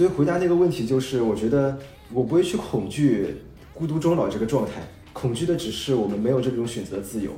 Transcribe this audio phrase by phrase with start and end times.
[0.00, 1.78] 所以回答那个问题就是，我觉得
[2.10, 3.36] 我不会去恐惧
[3.74, 4.80] 孤独终老这个状态，
[5.12, 7.30] 恐惧的只是我们没有这种选择的自由。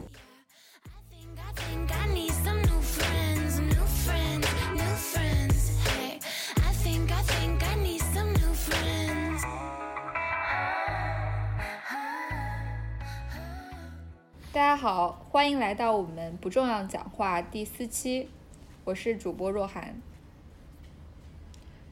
[14.52, 18.28] 大家好，欢迎来到我们不重要讲话第四期，
[18.84, 20.00] 我是主播若涵。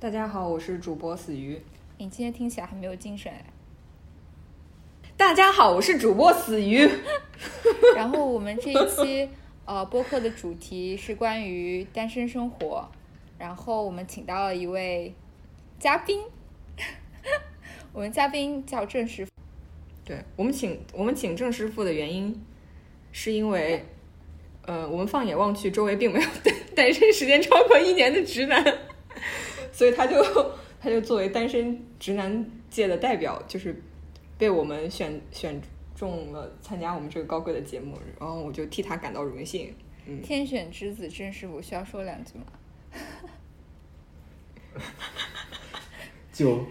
[0.01, 1.61] 大家好，我是主播死鱼。
[1.99, 3.45] 你今天听起来很没有精神哎。
[5.15, 6.89] 大家好，我是主播死鱼。
[7.95, 9.29] 然后我们这一期
[9.67, 12.89] 呃播客的主题是关于单身生活，
[13.39, 15.13] 然后我们请到了一位
[15.79, 16.23] 嘉宾，
[17.93, 19.31] 我们嘉宾叫郑师傅。
[20.03, 22.43] 对我们请我们请郑师傅的原因，
[23.13, 23.85] 是因为
[24.63, 28.65] 呃我们放眼望去，周围并没有单单身时间超过一年的直男。
[29.81, 30.23] 所以他就
[30.79, 33.83] 他就作为单身直男界的代表，就是
[34.37, 35.59] 被我们选选
[35.97, 39.75] 中了参加我们这个高贵的节目，然后我就替他感到荣幸。
[40.05, 42.45] 嗯，天选之子郑师傅需要说两句吗？
[46.31, 46.63] 就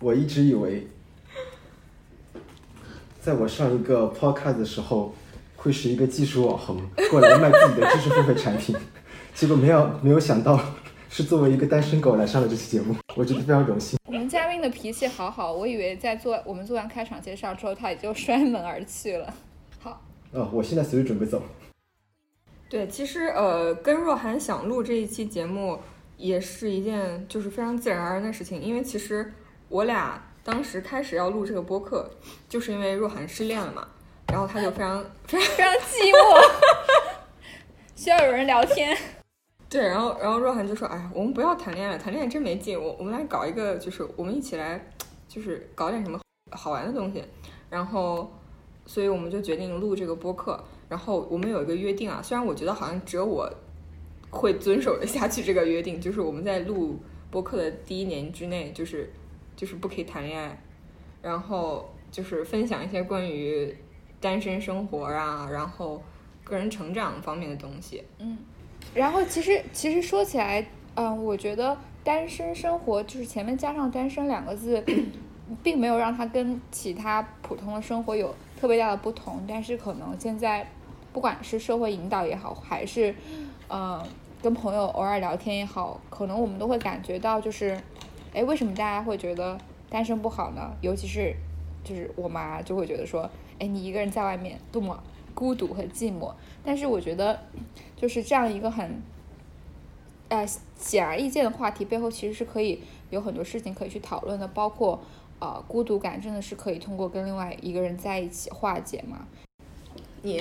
[0.00, 0.88] 我一直以为，
[3.20, 5.14] 在我上一个 podcast 的时候，
[5.54, 8.74] 会是一个技术网红过来卖自己的知识付费产品，
[9.34, 10.58] 结果没有没有想到。
[11.08, 13.98] 是作为一个单身狗来上了这期节目，我觉得非常荣幸。
[14.06, 19.32] 我们嘉宾的脾气好好，我以为在做我们做完开场介绍之后，他也就摔门而去了。
[19.80, 20.00] 好，
[20.32, 21.42] 哦，我现在随时准备走。
[22.68, 25.78] 对，其实呃，跟若涵想录这一期节目，
[26.16, 28.60] 也是一件就是非常自然而然的事情。
[28.60, 29.32] 因为其实
[29.68, 32.10] 我俩当时开始要录这个播客，
[32.48, 33.88] 就是因为若涵失恋了嘛，
[34.28, 36.50] 然后他就非常非常非常寂寞，
[37.96, 38.96] 需要有人聊天。
[39.70, 42.80] 对，然后然后若涵就说：“哎呀，我们不要谈恋爱，谈恋爱真没劲。
[42.82, 44.82] 我我们来搞一个，就是我们一起来，
[45.28, 46.18] 就是搞点什么
[46.52, 47.22] 好玩的东西。
[47.68, 48.32] 然后，
[48.86, 50.58] 所以我们就决定录这个播客。
[50.88, 53.46] 然后我们有一个约定啊，虽然我觉得好像只有我
[54.30, 56.98] 会遵守的下去这个约定，就是我们在录
[57.30, 59.12] 播客的第一年之内，就是
[59.54, 60.62] 就是不可以谈恋爱，
[61.20, 63.76] 然后就是分享一些关于
[64.18, 66.02] 单身生活啊，然后
[66.42, 68.02] 个人成长方面的东西。
[68.18, 68.38] 嗯。”
[68.94, 74.82] 然后其实其实说起来，嗯，我觉得单身生活就是前面加上“单身”两个字，
[75.62, 79.42] 并没有让他跟其他普通的生活有特别大的不同。
[79.46, 80.66] 但是可能现在，
[81.12, 83.14] 不管是社会引导也好，还是
[83.68, 84.02] 嗯
[84.42, 87.80] 跟朋友偶尔聊天也好，可能我们都会感觉到，就是，
[88.34, 89.56] 哎，为什么大家会觉得
[89.88, 90.72] 单身不好呢？
[90.80, 91.34] 尤其是
[91.84, 93.28] 就是我妈就会觉得说，
[93.58, 94.98] 哎，你一个人在外面多么
[95.38, 96.32] 孤独和寂寞。
[96.64, 97.38] 但是我觉得。
[98.00, 99.02] 就是这样一个很，
[100.28, 100.46] 呃，
[100.78, 105.00] 显而易见的话题背后，其实是可以有很多事情可以去讨论的，包括，
[105.40, 109.26] 呃，孤独感真的是可以通过跟另外一个人在一起化解吗？
[110.22, 110.38] 你？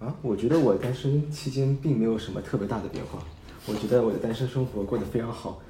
[0.00, 3.22] 啊，我觉得我单身期间并没有什么特别大的变化，
[3.66, 5.60] 我觉得我的单身生活过得非常好，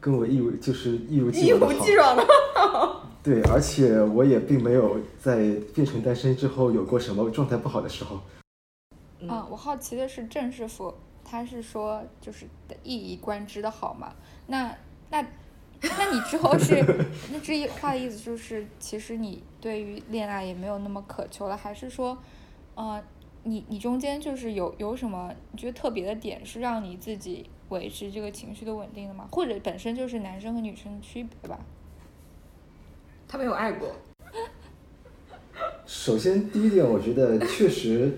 [0.00, 1.72] 跟我一如就是一如既往的好。
[1.72, 2.26] 一如既往的
[2.56, 3.09] 好。
[3.22, 8.18] 对，而且我也并没有在变成单身之后有过什么状态不好的时候。
[9.20, 12.46] 嗯，我好奇的是郑师傅，他是说就是
[12.82, 14.14] 一以贯之的好嘛？
[14.46, 14.74] 那
[15.10, 15.20] 那
[15.82, 16.82] 那你之后是
[17.30, 22.16] 那这一话的意思就是，其实你对于恋爱也没有那么渴求了，还是说，
[22.74, 23.02] 呃，
[23.42, 29.28] 你你中间就是有有什么你觉得特别的点是让你自己维持这个情绪的稳定的吗？
[29.30, 31.58] 或者本身就是男生和女生的区别吧？
[33.30, 33.92] 他没有爱过。
[35.86, 38.12] 首先第一点，我觉得确实。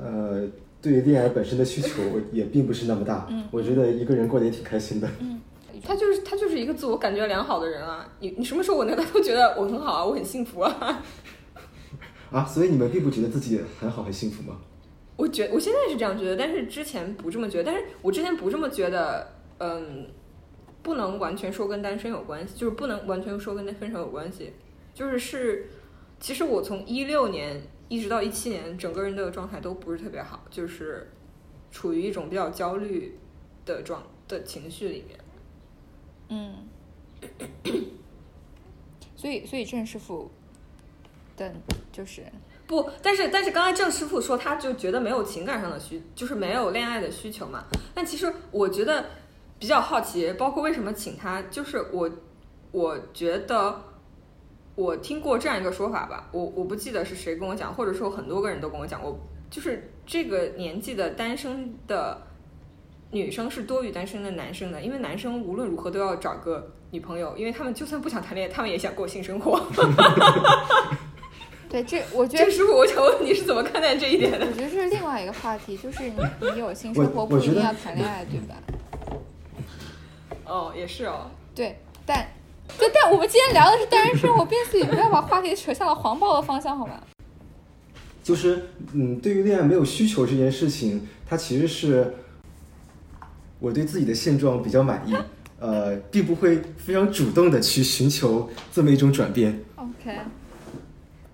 [0.00, 0.46] 呃，
[0.82, 2.02] 对于恋爱本身的需求
[2.32, 3.26] 也并不是那么大。
[3.30, 5.08] 嗯，我觉得一个人过得也挺开心的。
[5.20, 5.40] 嗯，
[5.84, 8.08] 他就是他就是一个自我感觉良好的人啊。
[8.18, 11.02] 你你什么时候闻到他都觉得我很好啊，我很幸福啊。
[12.32, 14.58] 啊，所以你们并不觉得自己很好很幸福吗？
[15.16, 17.64] 我觉我现在是这样觉得，但是之前不这么觉得。
[17.64, 19.26] 但是我之前不这么觉得，
[19.58, 20.06] 嗯，
[20.88, 24.52] 不能完全说跟单身有关系，就是不能完全说跟那分手有关系，
[24.94, 25.68] 就是是，
[26.18, 27.60] 其实我从一六年。
[27.90, 31.10] 一直到一七年，整个人的状态都不是特别好，就是
[31.70, 33.18] 处于一种比较焦虑
[33.64, 35.18] 的状的情绪里面。
[36.28, 36.68] 嗯，
[39.16, 40.30] 所以所以郑师傅
[41.34, 41.50] 的
[41.90, 42.22] 就是
[42.66, 47.64] 不，但是但是刚才郑师傅说他就觉得没有情感上的需，就是没有恋爱的需求嘛。
[47.94, 49.06] 但其实我觉得
[49.58, 52.10] 比较好奇，包括为什么请他，就是我
[52.72, 53.82] 我觉得。
[54.78, 59.18] 我听过这样一个说法吧，我我不记得是谁跟我讲，或者说很多个人都跟我讲过，
[59.50, 62.16] 就是这个年纪的单身的
[63.10, 69.60] 女生是多于单身的男生的，因为男生无论如何都要找个女朋友，因为他们就算不想谈恋爱，他们也想过性生活。
[71.68, 74.46] 对，这我觉得这师傅，我想问你是怎么看待这一点的？
[74.46, 78.54] 我觉得这是另外一个话题，就是你你有性生活不一定要谈恋爱，对吧？
[80.48, 81.30] 哦，也是哦。
[81.54, 82.26] 对，但
[82.78, 87.00] 对，但我们今天聊的是单身生活，边思雨不要把话题扯向了黄暴的方向，好吗？
[88.24, 92.14] 就是嗯，对于恋爱没有需求这件事情，它其实是
[93.58, 95.16] 我对自己的现状比较满意，
[95.58, 99.64] 呃，并不会非常主动的去寻求这么一种转变。
[99.76, 100.18] OK，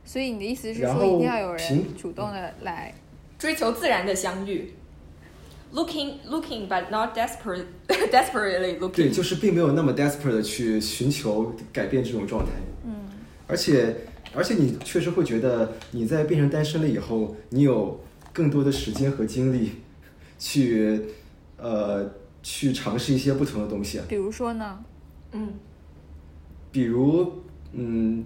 [0.05, 2.94] 所以你的意思是说一定要有人凭主动的来，
[3.38, 4.75] 追求自然的相遇
[5.74, 7.66] ，looking looking but not desperate
[8.10, 8.90] desperately，looking。
[8.94, 12.52] 对就是并没有那么 desperate 的去寻求改变这种状态。
[12.86, 12.94] 嗯，
[13.46, 13.96] 而且
[14.34, 18.00] 而且你确实会觉得你在变成单身了以后，你有
[18.32, 19.72] 更多的时间和精力
[20.38, 21.00] 去
[21.56, 22.10] 呃
[22.42, 24.78] 去尝试一些不同的东西，比如说呢？
[25.32, 25.52] 嗯，
[26.70, 27.42] 比如
[27.72, 28.24] 嗯，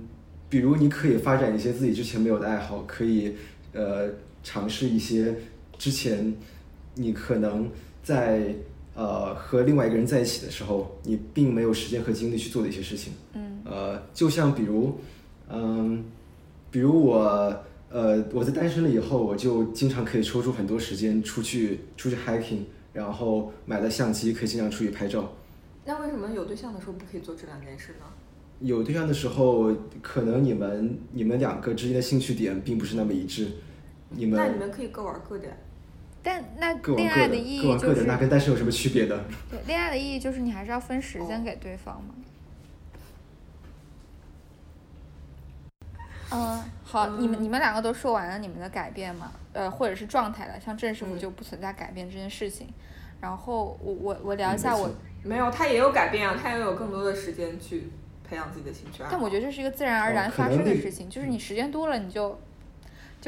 [0.51, 3.35] 比如你可以发展一些自己之前没有的爱好，可以
[3.73, 4.09] 呃
[4.43, 5.35] 尝试一些
[5.79, 6.35] 之前
[6.99, 7.71] 你可能
[8.03, 8.55] 在
[8.95, 13.13] 呃和另外一个人在一起的时候，你并没有时间和精力去做的一些事情。
[13.35, 14.99] 嗯呃，就像比如，
[15.49, 16.05] 嗯，
[16.71, 22.63] 比如我，呃，我在单身了以后，我就经常可以抽出很多时间出去出去 hiking，
[22.93, 25.33] 然后买了相机，可以经常出去拍照。
[25.85, 28.07] 那为什么有对象的时候不可以做这两件事呢？
[28.61, 29.73] 有对象的时候，
[30.03, 33.47] 可能你们你们两个之间的兴趣点并不是那么一致，
[34.11, 35.47] 你们那你们可以各玩各的。
[36.23, 39.25] 但那恋爱的意，义就是各各的，那跟单身有什么区别的？
[39.51, 42.15] 对恋爱的意义就是你还是要分时间给对方嘛。
[46.31, 52.69] 嗯，好，你们你们两个都说完了你们的改变嘛，呃，或者是状态了，像郑师傅嗯就不存在改变这件事情。
[53.21, 57.91] 然后我我我聊一下我嗯没有，他也有改变啊，他也有更多的时间去
[58.29, 59.13] 培养自己的兴趣爱好。
[59.13, 62.39] 但我觉得这是一个自然而哦然发生的事情，就是你时间多了，你就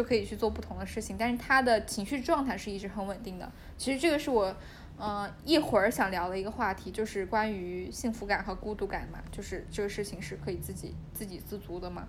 [0.00, 3.52] 就可以去做不同的事情，但是他的情绪状态是一直很稳定的。
[3.76, 4.56] 其实这个是我，
[4.96, 12.08] 呃，一会儿想聊的一个话题，就是关于幸福感和孤独感嘛，就是这个事情是可以自己自给自足的嘛。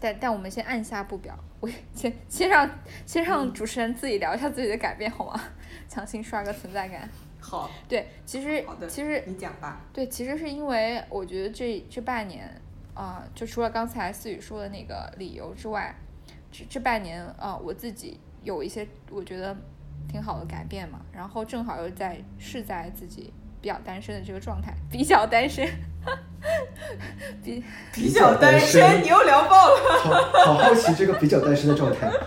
[0.00, 2.68] 但但我们先按下不表，我先先让
[3.06, 5.40] 先让主持人自己聊一下自己的改变好吗？
[5.88, 7.08] 强行刷个存在感。
[7.40, 9.80] 好，对，其实，其实你讲吧。
[9.92, 12.60] 对，其实是因为我觉得这这半年，
[12.94, 15.94] 啊、就除了刚才思雨说的那个理由之外，
[16.56, 19.54] 这这半年啊、我自己有一些我觉得
[20.10, 25.68] 挺好的改变嘛，然后正好又在是在自己比较单身的这个状态，比较单身，
[27.44, 27.62] 比
[27.92, 30.00] 比较单身，你又聊爆了。
[30.02, 32.10] 好好好奇这个比较单身的状态。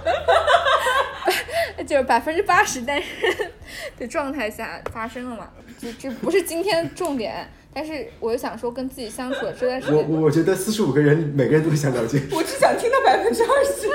[1.87, 3.51] 就是百分之八十单身
[3.97, 5.49] 的状态下发生了嘛，
[5.79, 10.11] 这这不是今天重点，但是我又想说跟自己相处的这段时我间。
[10.11, 12.21] 我我觉得四十五个人，每个人都想了解。
[12.31, 13.87] 我只想听到百分之二十，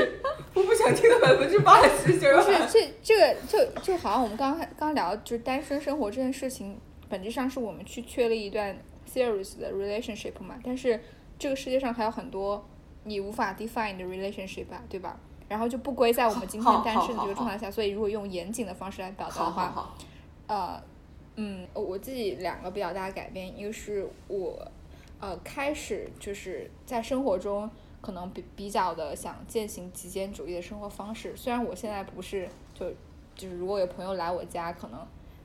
[0.54, 6.78] 我不想听到百分之八十，就不是这这个就就好像我们刚才刚聊就是单身生活这件事情，
[7.08, 8.76] 本质上是我们去确立一段
[9.12, 11.00] serious 的 relationship 嘛，但是
[11.38, 12.64] 这个世界上还有很多
[13.02, 15.18] 你无法 define 的 relationship 啊，对吧？
[15.48, 19.98] 然后就不归在我们今天单身的这个状态下，所以如果用严谨的方式来表达的话，好好好，
[20.46, 20.82] 呃，
[21.36, 24.66] 嗯，我自己两个比较大的改变，一个是我
[25.20, 27.68] 呃开始就是在生活中
[28.04, 32.90] 可能比比较的想践行极简主义的生活方式，虽然我现在不是就
[33.34, 35.00] 就是如果有朋友来我家，可能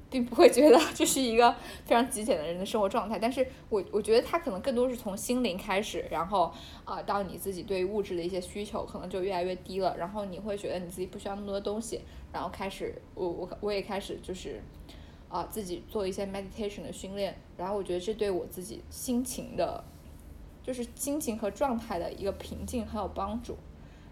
[0.10, 12.02] 并不会觉得这是一个非常极简的人的生活状态，但是我我觉得他可能更多是从心灵开始，然后啊、到你自己对物质的一些需求可能就越来越低了，然后你会觉得你自己不需要那么多东西，
[12.34, 14.62] 然后开始我我我也开始就是。
[15.32, 19.84] 啊、自己做一些 meditation 的训练，然后我觉得这对我自己心情的，
[20.70, 23.58] 就是心情和状态的一个平静很有帮助。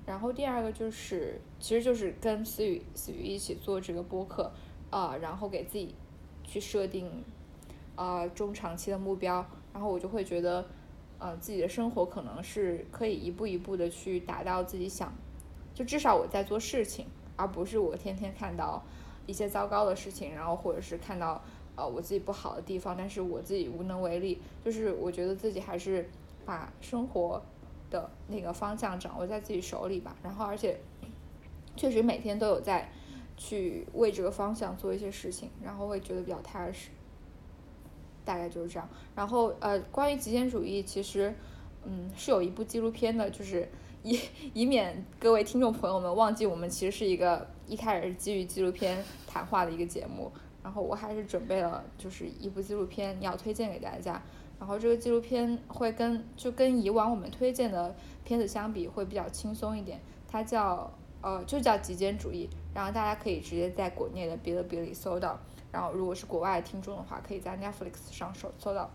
[0.08, 4.52] 然后第二个就是，其实就是跟思雨思雨一起做这个播客，
[4.90, 5.94] 啊、然后给自己
[6.44, 7.24] 去设定
[7.96, 10.66] 啊、中长期的目标，然后我就会觉得，
[11.20, 15.14] 呃，自己的生活可能是可以一步一步的去达到自己想，
[15.76, 18.82] 就至少我在做事情，而不是我天天看到
[19.28, 21.40] 一些糟糕的事情，然后或者是看到
[21.76, 24.42] 呃我自己不好的地方，但是我自己无能为力。
[24.66, 26.10] 就是我觉得自己还是
[26.48, 27.44] 把生活
[27.92, 30.16] 的那个方向掌握在自己手里吧。
[30.24, 30.80] 然后而且
[31.75, 32.89] 确实每天都有在
[33.36, 36.89] 去为这个方向做一些事情，然后会觉得比较踏实。
[38.24, 38.89] 大概就是这样。
[39.16, 41.34] 然后呃，关于极简主义，其实
[41.86, 43.70] 嗯是有一部纪录片的，就是
[44.04, 44.20] 以
[44.54, 50.32] 以免各位听众朋友们忘记，我们其实是一个一开始是基于纪录片谈话的一个节目。
[50.63, 54.22] 然后我还是准备了就是一部纪录片要推荐给大家。
[54.60, 65.40] 然后这个纪录片会跟就跟以往我们推荐的片子相比会比较轻松一点，它叫呃就叫极简主义，然后大家可以直接在国内的哔哩哔哩搜到，
[65.72, 68.90] 然后如果是国外听众的话，可以在 Netflix 上搜搜到。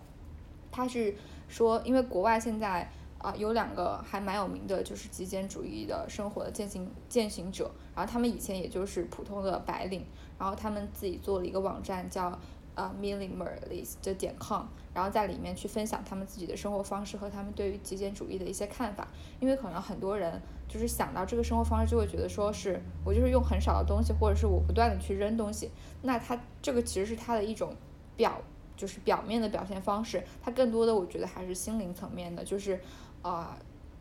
[0.71, 1.14] 它是
[1.49, 10.04] 说，因为国外现在啊有两个还蛮有名的，就是极简主义的生活的践行践行者，然后他们以前也就是普通的白领，
[10.38, 12.37] 然后他们自己做了一个网站叫
[12.75, 14.64] 呃 minimalist 点 com，
[14.95, 19.09] 然后在里面去分享他们自己的生活方式和他们对于极简主义的一些看法，
[19.41, 25.71] 因为可能很多人就是想到这个生活方式就会觉得说是我就是用很少的东西，或者是我不断的去扔东西，
[26.02, 27.75] 那它这个其实是它的一种
[28.17, 28.41] 表。
[28.75, 32.81] 就是表面的表现方式，它更多的我觉得还是心灵层面的，就是
[33.21, 33.57] 啊，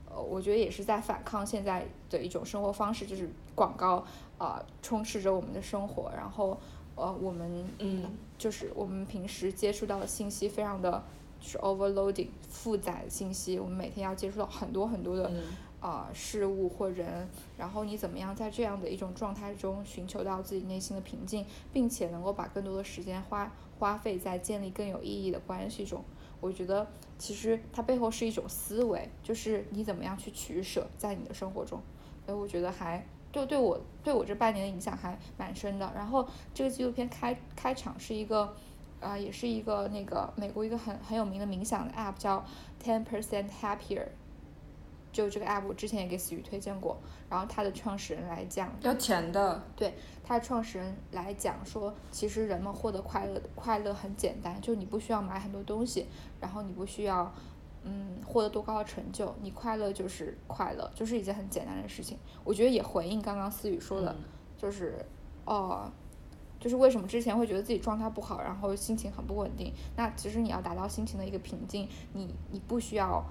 [0.09, 4.03] 呃，我觉得也是在反抗现在的一种生活方式，就是广告
[4.39, 6.57] 啊充斥着我们的生活，然后
[7.01, 8.05] 呃我们嗯，
[8.37, 11.03] 就是我们平时接触到的信息非常的
[11.39, 15.31] 就是 overloading 负载的信息，我们每天要接触到很多很多的
[15.79, 17.27] 啊事物或人，
[17.57, 23.51] 然后你怎么样在这样的一种状态中寻求到自己内心的平静，并且能够把更多的时间花。
[23.79, 26.03] 花费在建立更有意义的关系中，
[26.39, 26.85] 我觉得
[27.17, 31.81] 其实它背后是一种思维，就是你怎么样去取舍在你的生活中。
[32.23, 35.91] 所以我觉得还就对我对我这半年的影响还蛮深的。
[35.95, 38.53] 然后这个纪录片开开场是一个，
[38.99, 42.43] 呃，也是一个那个美国一个很很有名的冥想的 app 叫
[42.83, 44.07] Ten Percent Happier。
[45.11, 46.97] 就这个 app，我之前也给死鱼推荐过。
[47.29, 49.61] 然后它的创始人来讲，要钱的。
[49.75, 56.07] 对，它的创始人来讲说，其实人们获得快乐，快乐很简单，就你不需要买很多东西，
[56.39, 57.29] 然后你不需要，
[57.83, 62.17] 嗯，获得多高的成就，你快乐就是快乐，就是一件很简单的事情。
[62.43, 64.15] 我觉得也回应刚刚思雨说的，
[64.57, 65.05] 就是，
[65.45, 65.91] 哦，
[66.59, 69.73] 就是为什么之前会觉得自己状态不好，然后心情很不稳定。
[69.95, 73.23] 那其实你要达到心情的一个平静，你你不需要。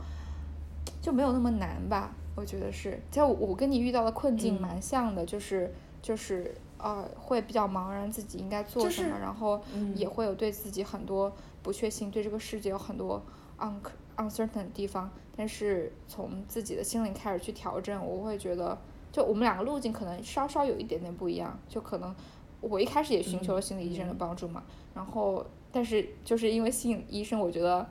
[1.02, 2.10] 就没有那么难吧？
[2.34, 9.62] 我觉得是，就我跟你遇到的困境蛮像的，就是就是呃，会比较茫然自己应该做什么，然后
[9.94, 13.22] 也会有对自己很多不确信，对这个世界有很多
[13.58, 13.74] un
[14.20, 15.10] uncertain 的地方。
[15.36, 18.78] 但是从自己的心灵开始去调整，我会觉得，
[19.10, 21.58] 就我们两个路径可能稍稍有一点点不一样。
[21.68, 22.14] 就可能
[22.60, 24.62] 我一开始也寻求了心理医生的帮助嘛，
[24.94, 27.88] 然后但是就是因为心理医生，我觉得。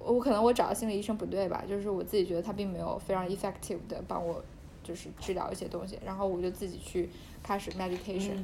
[0.00, 1.62] 我可能我找的心理医生不对吧？
[1.68, 4.42] 就是我自己觉得他并没有非常 effective 的帮我，
[4.82, 7.10] 就是治疗一些东西，然后我就自己去
[7.42, 8.36] 开始 meditation，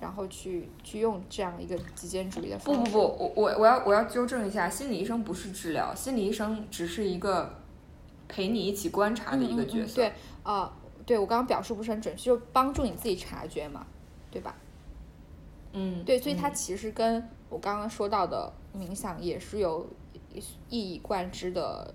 [0.00, 2.80] 然后去去用这样一个极简主义的方式。
[2.80, 7.58] 不不不，我我我要我要纠正一下，心理医生不是治疗，心理医生只是一个
[8.28, 9.96] 陪你一起观察的一个角色。
[9.96, 10.12] 对，
[10.42, 10.72] 啊，
[11.04, 13.86] 对我刚刚表述不是很准确，就帮助你自己察觉嘛，
[14.30, 14.54] 对吧？
[15.72, 19.86] 嗯，对，所以它其实跟我刚刚说到的冥想也是有。
[20.68, 21.94] 一以贯之的，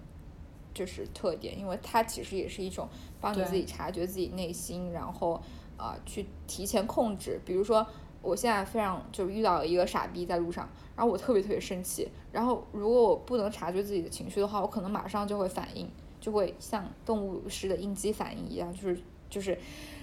[0.73, 2.89] 就是特点，因为它其实也是一种
[3.19, 5.39] 帮你自己察觉自己内心，然后
[5.81, 7.41] 啊去提前控制。
[7.43, 7.85] 比如说，
[8.21, 19.57] 我现在非常就是遇到一个傻逼在路上，然后我特别特别生气，然后如果我不能察觉自己的情绪的话，我可能马上就会反应，就会像动物式的应激反应一样，就是就是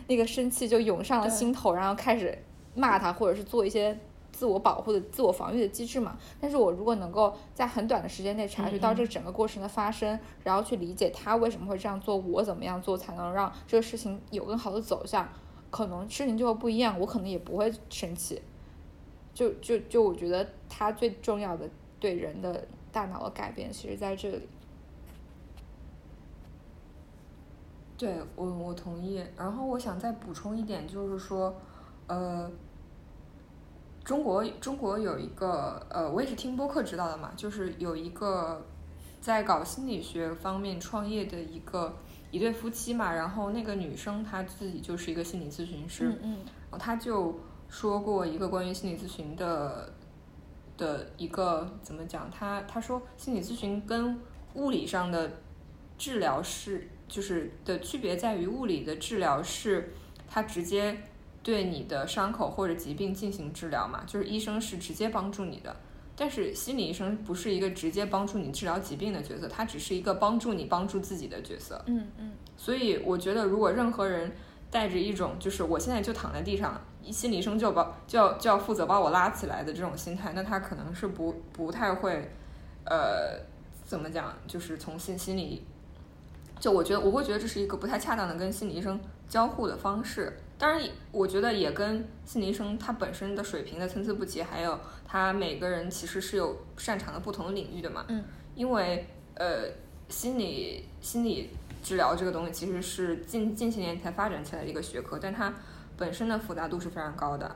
[0.08, 2.37] 那个生气就涌上了心头，然后开始
[2.75, 3.97] 骂他，或者是做一些。
[4.30, 15.28] 自我保护的、自我防御的机制嘛，但是我如果能够在很短的时间内察觉到这整个过程的发生，然后去理解他为什么会这样做，我怎么样做才能让这个事情有更好的走向，
[15.70, 18.40] 可能事情就会不一样，我可能也不会生气。
[19.34, 21.68] 就就就我觉得他最重要的
[22.00, 24.48] 对人的大脑的改变，其实在这里。
[27.96, 31.54] 对我我同意，然后我想再补充一点，就是说，
[32.06, 32.50] 呃。
[34.04, 38.64] 中国中国有一个呃，我也是听播客知道的嘛，就是有一个
[39.20, 41.94] 在搞心理学方面创业的一个
[42.30, 46.30] 一对夫妻嘛，然后那个女生她自己就是一个心理咨询师，嗯嗯，
[46.70, 49.92] 然后她就说过一个关于心理咨询的
[50.76, 54.18] 的一个怎么讲，她她说心理咨询跟
[54.54, 55.30] 物理上的
[55.97, 59.92] 治疗是就是的区别在于物理的治疗是
[60.28, 60.97] 它直接。
[61.40, 65.75] 对你的伤口或者疾病进行治疗嘛，就是医生是直接帮助你的，
[66.20, 71.80] 但是心理医生不是一个直接帮助你治疗疾病的角色，他只是一个帮助你帮助自己的角色。
[71.87, 72.32] 嗯嗯。
[72.56, 74.32] 所以我觉得，如果任何人
[74.68, 76.80] 带着一种就是我现在就躺在地上，
[77.12, 82.28] 心理医生就要把就要就要负责把我拉起来的这种心态，那他可能是不不太会，
[82.84, 83.40] 呃，
[83.84, 85.64] 怎么讲，就是从心心理，
[86.58, 88.98] 就我觉得我会觉得这是一个不太恰当的跟心理医生
[89.28, 90.37] 交互的方式。
[90.59, 98.05] 当然，我觉得也跟心理医生他本身的水平的参差不齐，还有他每个人其实是有擅长的不同的领域的嘛。
[98.09, 98.25] 嗯。
[98.57, 99.69] 因为呃，
[100.09, 101.50] 心理心理
[101.81, 105.55] 治疗这个东西其实是近近些年才发展起来的一个学科，但它
[105.97, 107.55] 本身的复杂度是非常高的。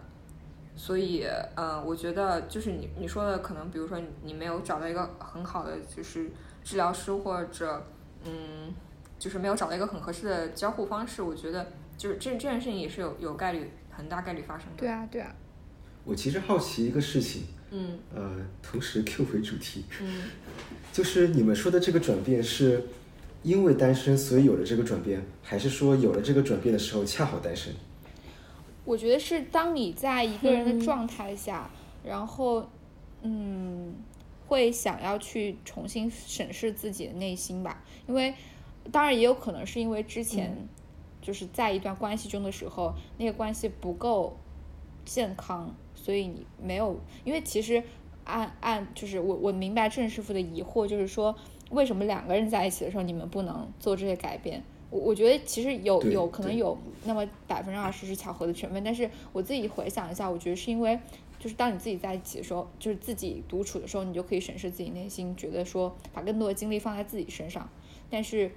[0.77, 6.31] 所以，呃，我觉得就是你你说的，可能比如说你没有找到一个很好的就是
[6.63, 7.85] 治疗师，或者
[8.25, 8.73] 嗯，
[9.19, 11.67] 就是没有找到一个很合适的交互方式，我觉得。
[12.03, 14.73] 就是这这件事情也是有有概率很大概率发生的。
[14.77, 15.33] 对啊，对啊。
[16.05, 20.25] 我其实好奇一个事情，嗯，呃，同时 Q 回主题，嗯，
[20.93, 22.89] 就是你们说的这个转变是
[23.45, 27.73] 因为单身所以有了这个转变，还是说有了这个转变的时候恰好单身？
[28.85, 31.71] 我觉得是当你在一个人的状态下，
[32.03, 32.69] 然后
[33.23, 33.95] 嗯，
[34.49, 38.35] 会想要去重新审视自己的内心吧，因为
[38.91, 40.67] 当然也有可能是因为之前。
[41.23, 44.37] 就是在一段关系中的时候，那个关系不够
[45.05, 46.99] 健康，所以你没有。
[47.25, 47.83] 因为其实
[48.25, 51.35] 按按就是我我明白郑师傅的疑惑，就是说
[51.71, 54.63] 为什么两个人在一起的时候你们不能做这些改变？
[54.91, 60.99] 我我觉得其实有有可能有那么百分之二十是巧合的成分，但是我自己回想一下，我觉得是因为
[61.39, 67.69] 就是当你自己在一起的时候，就是自己独处的时候，你就可以审视自己内心，觉得说把更多的精力放在自己身上，
[68.11, 68.51] 但是。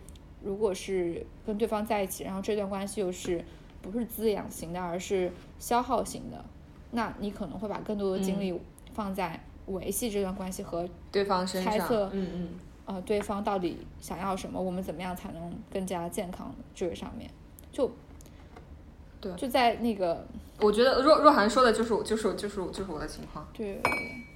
[0.46, 3.44] 如果是跟对方在一起，然后这段关系又是
[3.82, 6.46] 不是滋养型的，而是消耗型的，
[6.92, 8.58] 那你可能会把更多的精力
[8.94, 12.50] 放在维系这段关系和对方身上，猜测，嗯嗯，
[12.86, 17.30] 呃，对方到底想要什么，我们怎么样才能更加健康这个上面，
[17.72, 17.92] 就，
[19.20, 20.26] 对，就在那个，
[20.60, 23.82] 我觉得若若涵说的就是就是就是就是我的情况，对。
[23.82, 24.35] 对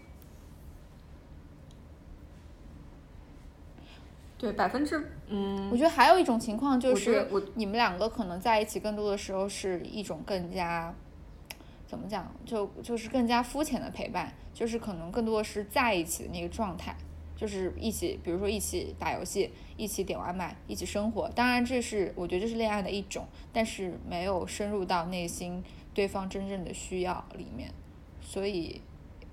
[4.55, 10.95] 百分之嗯，我觉得还有一种情况就是，你们两个可能在一起更多的时候是一种更加，
[11.85, 16.95] 怎么讲，就就是更加肤浅的陪伴，就是可能更多的是在一起的那个状态，
[17.35, 21.27] 就是一起，比如说一起打游戏，一起点外卖，一起生活。
[21.29, 25.61] 当然这是我觉得这是恋爱的一种，但是没有深入到内心
[25.93, 27.69] 对方真正的需要里面，
[28.21, 28.81] 所以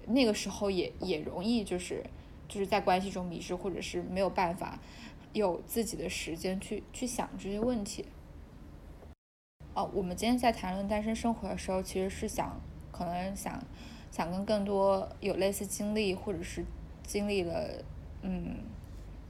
[0.09, 2.03] 那个时候也也容易就是。
[2.49, 4.79] 就是在关系中迷失，或者是没有办法
[5.33, 8.05] 有自己的时间去去想这些问题。
[9.75, 12.59] 哦，我们今天在谈论单身生活的时候，其实是想，
[12.91, 13.63] 可能想
[14.11, 16.65] 想跟更多有类似经历，或者是
[17.03, 17.69] 经历了，
[18.23, 18.57] 嗯，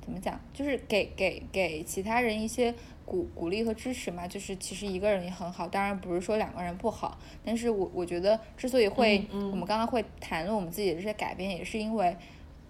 [0.01, 2.73] 怎么讲，就是给给给其他人一些
[3.05, 4.29] 鼓鼓励和支持嘛。
[4.29, 12.17] 就是其实一个人也很好，当然不是说两个人不好，但是我我觉得之所以会，我们刚刚会谈论我们自己的这些改变，也是因为。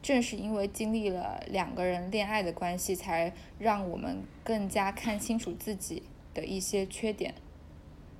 [0.06, 7.34] 正是因为经历了两个人恋爱的关系，才让我们更加看清楚自己的一些缺点，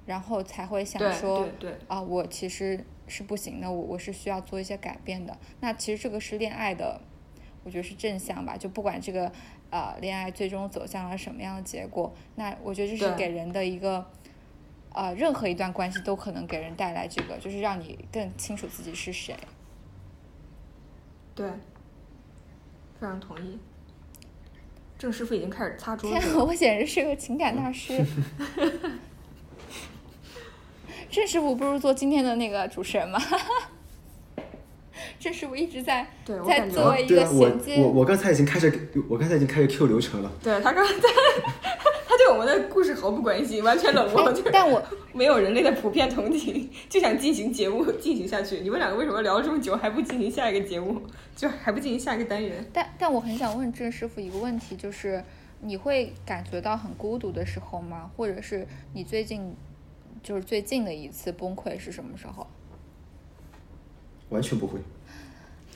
[0.05, 1.49] 然后才会想说，
[1.87, 5.39] 啊，我其实是不行的，我我是需要做一些改变的。
[5.61, 7.01] 那其实这个是恋爱的，
[7.63, 8.57] 我觉得是正向吧。
[8.57, 9.31] 就不管这个
[9.71, 14.05] 呃恋爱最终走向了什么样的结果，那我觉得这是给人的一个，
[14.93, 19.37] 呃，任何一段关系都可能给人带来这个，就是让你更清楚自己是谁。
[21.33, 21.49] 对。
[23.01, 23.59] 非常同意，
[24.99, 26.29] 郑师傅已经开始擦桌子。
[26.31, 28.05] 了，我简直是个情感大师。
[31.11, 33.19] 郑师傅不如做今天的那个主持人吗？
[35.21, 36.07] 郑师傅一直在
[36.47, 37.77] 在作为一个衔接。
[37.77, 40.31] 我我刚才已经开始，我刚才已经开始 Q 流程了。
[40.43, 40.93] 对他刚才。
[42.27, 44.35] 对我们的故事毫不关心，完全冷漠。
[44.53, 48.57] 但我没有人类的普遍同情，就想进行节目进行下去。
[48.57, 51.01] 你们两个为什么聊了这么久还不进行下一个节目？
[51.37, 52.69] 就还不进行下一个单元？
[52.73, 55.23] 但但我很想问郑师傅一个问题，就是
[55.61, 58.11] 你会感觉到很孤独的时候吗？
[58.17, 59.55] 或者是你最近
[60.21, 62.45] 就是最近的一次崩溃是什么时候？
[64.31, 64.81] 完全不会。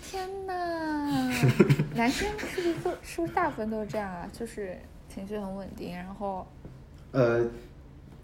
[0.03, 1.33] 天呐，
[1.95, 4.29] 男生是不是都是不是大部分都是这样啊？
[4.33, 4.77] 就是。
[5.12, 6.46] 情绪很稳定，然后，
[7.12, 7.44] 呃，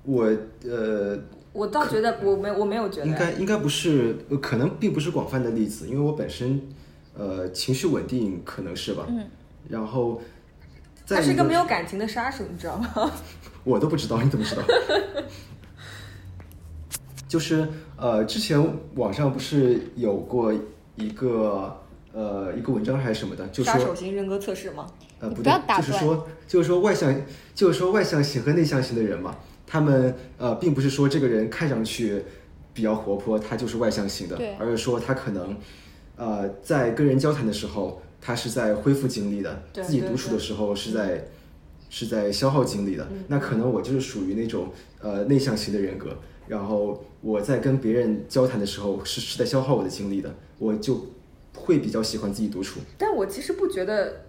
[0.04, 0.24] 我
[0.64, 1.18] 呃，
[1.52, 6.60] 我倒觉得我没我没有觉得，应该应该不是，可能并不是广泛的例子，因为我本身
[7.16, 9.26] 呃情绪稳定可能是吧，嗯，
[9.68, 10.20] 然后，
[11.06, 13.10] 他是一个没有感情的杀手，你知道吗？
[13.64, 14.62] 我都不知道，你怎么知道？
[17.26, 20.54] 就是呃，之前网上不是有过
[20.94, 21.76] 一个
[22.12, 24.86] 呃一个文章还是什么的，就说杀手型人格测试吗？
[25.20, 27.14] 呃，不对，就是说，就是说外向，
[27.54, 32.22] 就是说外向型和内向型的人嘛，他们呃，并不是说这个人看上去
[32.74, 35.56] 比较活泼，他就是外向型的，而是说他可能
[36.16, 41.28] 呃，在跟人交谈的时候，他是在恢复精力的，自己独处的时候是在
[41.88, 43.08] 是在消耗精力的。
[43.28, 44.68] 那可能我就是属于那种
[45.00, 51.06] 呃内向型的人格，然后我在跟别人交谈的时候是是在消耗我的精力的，我就
[51.54, 52.80] 会比较喜欢自己独处。
[52.98, 54.25] 但我其实不觉得，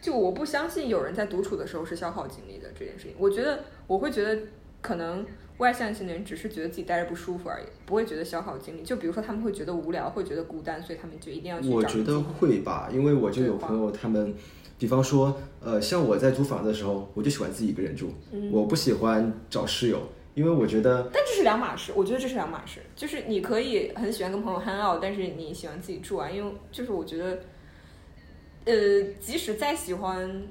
[0.00, 3.14] 就我不相信有人在独处的时候是消耗精力的这件事情。
[3.18, 4.40] 我觉得我会觉得，
[4.80, 5.26] 可能
[5.58, 8.82] 外向型的人只是觉得自己待着不舒服而已，不会觉得消耗精力。
[8.82, 14.34] 就比如说他们会觉得无聊，会觉得孤单，所以他们就一定要去找我觉得会吧，因为我就有朋友，他们，
[14.78, 20.00] 比方说，呃，像我在租房子的时候，我就喜欢自己一个人住，嗯我不喜欢找室友，
[20.34, 22.80] 因为我觉得但这是两码事，我觉得这是两码事。
[22.96, 27.38] 就是你可以很喜欢跟朋友 hang out，但是你喜欢自己住啊，因为就是我觉得，
[28.70, 30.42] 呃，即使再喜欢，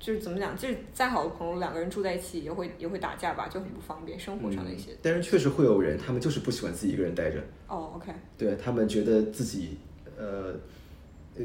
[0.00, 4.90] 就是怎么讲，就是再好的朋友，两个人住在一起也会也会打架吧，就很不方便，生活上的一些。
[5.00, 9.78] 但是确实会有人，他们就是不喜欢自己一个人待着，哦，OK，对他们觉得自己，
[10.18, 10.54] 呃，
[11.36, 11.44] 呃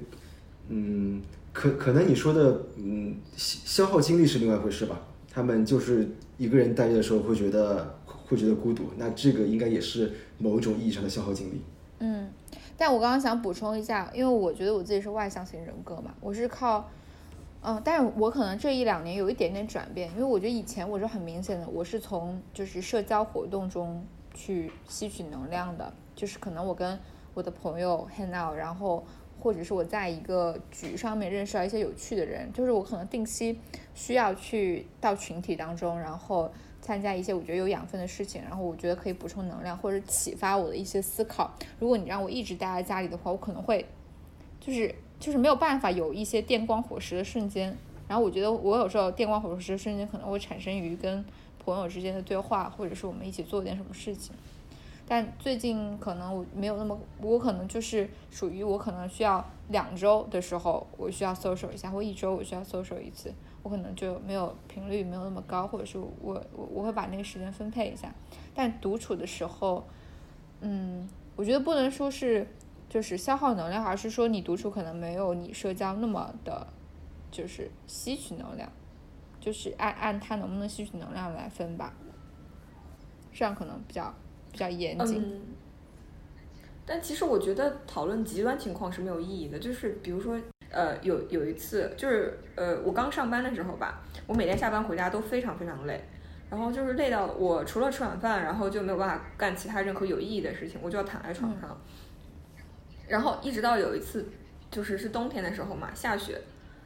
[0.70, 1.22] 嗯，
[1.54, 5.00] 可可能你说的，嗯，消消耗精力是另外一回事吧。
[5.32, 6.08] 他们就是
[6.38, 11.62] 一个人待着的时候会觉得会觉得孤独，那这个应该也是某种意义上的消耗精力。
[12.00, 12.30] 嗯，
[12.78, 16.90] 但我刚刚想补充一下，因为我觉得我自己是外向型人格嘛，我是靠，
[17.62, 27.00] 嗯，但是我可能这一两年有一点点转变，因为我觉得以前我是很明显的，我是从就是社交活动中去吸取能量的，就是可能我跟
[27.34, 29.04] 我的朋友 hang out，然后
[29.40, 33.58] 或者是我在一个局上面认识到一些有趣的人，就是我可能定期
[33.94, 36.52] 需要去到群体当中，然后
[36.86, 41.52] 参加一些我觉得有养分的事情，然后我觉得可以补充能量或者启发我的一些思考。
[41.80, 43.84] 如果你让我一直待在家里的话，我可能会
[44.60, 47.76] 就是就是没有办法有一些电光火石的瞬间。
[48.08, 51.26] 然后我觉得我有时候电光火石的瞬间可能会产生于跟
[51.58, 54.32] 朋友之间的对话，或者是我们一起做点什么事情。
[55.08, 68.12] 但最近可能我没有那么，我可能就是属于我可能需要两周的时候，我需要搜索一下，或一周我需要搜索一次，我可能就没有频率没有那么高，或者是我我我会把那个时间分配一下。
[68.56, 69.86] 但独处的时候，
[70.62, 72.48] 嗯，我觉得不能说是
[72.90, 76.66] 就是消耗能量，而是说你独处可能没有你社交那么的，
[77.30, 78.72] 就是吸取能量，
[79.40, 81.94] 就是按按它能不能吸取能量来分吧，
[83.32, 84.12] 这样可能比较
[84.56, 85.22] 比较严谨。
[85.22, 85.42] 嗯，
[86.86, 89.60] 但其实我觉得讨论极端情况是没有意义的。
[89.60, 90.40] 就是比如说，
[90.70, 96.02] 呃，有有一次，就是呃，我刚上班的时候吧，我每天下班回家都非常非常累，
[96.50, 101.78] 然后就是累到我除了吃晚饭，然后就没有办法干其他任何有意义的事情，我就要躺在床上。
[103.10, 104.26] 然后一直到有一次，
[104.72, 106.40] 就是是冬天的时候嘛，下雪，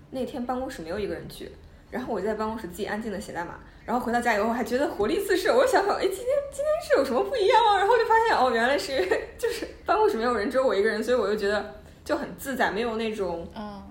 [0.10, 1.52] 那天办公室没有一个人去，
[1.92, 7.80] 然后我就在办公室自己安静的写代码，然后回到家以后还觉得活力四射，我就想想，哎，今天今天是有什么不一样啊？
[7.80, 9.04] 然后就发现哦，原来是
[9.36, 11.74] 就是办公室没有人，只有我一个人，所以我就觉得
[12.06, 13.82] 就很自在，没有那种嗯，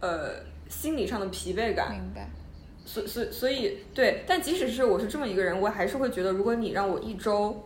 [0.00, 0.30] 呃
[0.70, 1.92] 心理上的疲惫感。
[1.92, 2.30] 明白。
[2.86, 7.62] 所所所以对，但即使是我是这么一个人，我还是会觉得，如果你让我一周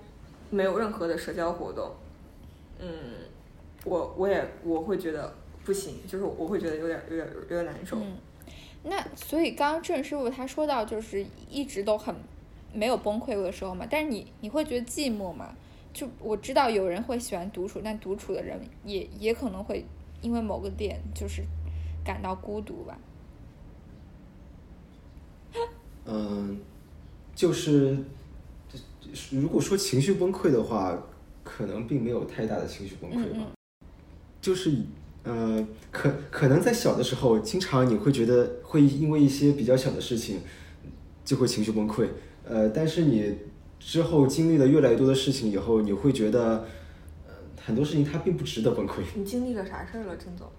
[0.50, 1.94] 没有任何的社交活动，
[2.80, 2.88] 嗯，
[3.84, 5.32] 我我也我会觉得
[5.64, 7.96] 不行，就是我会觉得有点有点有点难受。
[7.96, 8.16] 嗯，
[8.82, 12.14] 那所以刚刚郑师傅他说到，就是一直都很
[12.72, 15.54] 没有崩溃过的时候嘛，但是你你会觉得寂寞吗？
[15.92, 19.84] 就我知道有人会喜欢独处，但独处的人也也可能会
[20.22, 21.42] 因为某个点就是
[22.04, 22.98] 感到孤独吧。
[26.06, 26.60] 嗯，
[27.34, 27.98] 就是
[29.30, 30.96] 如果说情绪崩溃的话，
[31.42, 33.38] 可能并没有太大的情绪崩溃吧。
[33.40, 33.46] 嗯
[34.40, 34.74] 就是
[35.22, 40.40] 呃，可可能在小的时候，经常你会觉得会因为一些比较小的事情
[41.24, 42.08] 就会情绪崩溃，
[42.48, 43.36] 呃，但是你
[43.78, 46.64] 之后经历了越来越多的事情以后，你会觉得
[47.28, 49.02] 呃很多事情它并不值得崩溃。
[49.14, 50.50] 你经历了啥事儿了，郑总？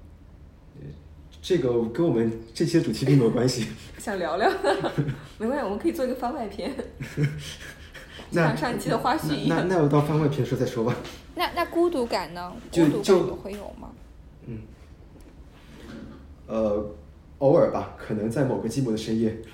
[1.41, 3.65] 这个跟我们这期的主题并没有关系。
[3.97, 4.47] 想聊聊？
[5.39, 6.71] 没关系，我们可以做一个番外篇，
[7.17, 7.23] 就
[8.29, 9.67] 那像上一期的花絮一样。
[9.67, 10.95] 那那我到番外篇说再说吧。
[11.33, 12.53] 那那孤独感呢？
[12.71, 13.89] 孤独感会有吗？
[16.51, 16.85] 呃，
[17.39, 19.37] 偶尔吧，可能在某个寂寞的深夜。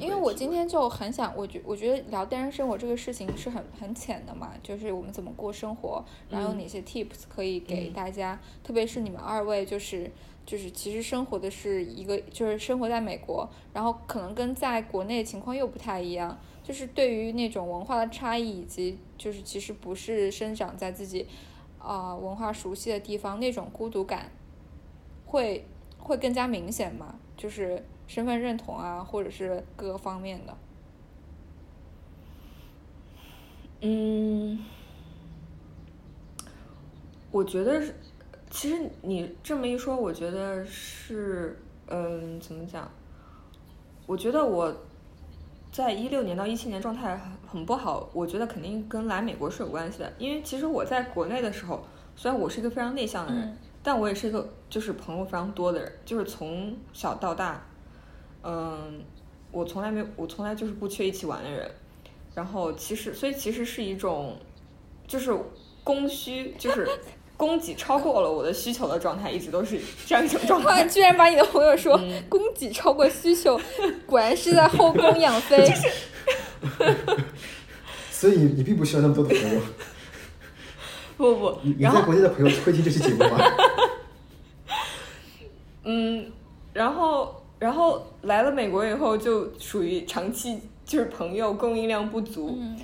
[0.00, 10.10] 因为我今天就很想，我觉我觉得聊单身生活这个事情是很很浅的嘛，就是我们怎么过生活，然后有哪些 tips 可以给大家，特别是你们二位就是
[10.46, 21.26] 就是其实生活的是一个就是生活在美国，然后可能跟在国内情况又不太一样，就是对于那种文化的差异以及就是其实不是生长在自己
[21.86, 24.32] 啊、文化熟悉的地方，那种孤独感
[25.24, 25.64] 会
[25.98, 30.56] 会更加明显嘛，就是身份认同啊，或者是各个方面的。
[33.82, 34.64] 嗯，
[37.30, 37.94] 我觉得是，
[38.50, 42.90] 其实你这么一说，我觉得是，嗯，怎么讲？
[44.06, 44.74] 我觉得我
[45.70, 50.12] 在一六年到一七年状态很不好，我觉得肯定跟来美国是有关系的。
[50.18, 51.84] 因为其实我在国内的时候，
[52.16, 57.64] 虽然我是一个非常内向的人，嗯但我也是一个就是朋友非常多的人，就是从小到大，
[58.42, 59.00] 嗯，
[59.52, 61.70] 我从来没有，我从来就是不缺一起玩的人。
[62.34, 64.36] 然后其实，所以其实是一种，
[65.06, 65.32] 就是
[65.84, 66.88] 供需，就是
[67.36, 70.84] 供给超过了我的需求的状态，一直都是这样一种状，态。
[70.88, 73.56] 居然把你的朋友说嗯供给超过需求，
[74.04, 75.64] 果然是在后宫养 妃。
[78.10, 79.60] 所以你你并不需要那么多的朋友。
[81.16, 83.38] 不不不你，你然后在国内的朋友会听这期节目吗？
[85.84, 86.30] 嗯，
[86.72, 92.56] 然后然后来了美国以后，就属于长期就是朋友供应量不足。
[92.60, 92.76] 嗯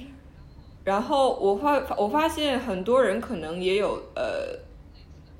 [0.84, 4.58] 然后我发我发现很多人可能也有呃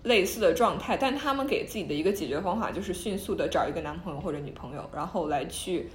[0.05, 5.91] 类似的状态，但他们给自己的一个解决方法就是迅速的找一个男朋友或者女朋友，然后来去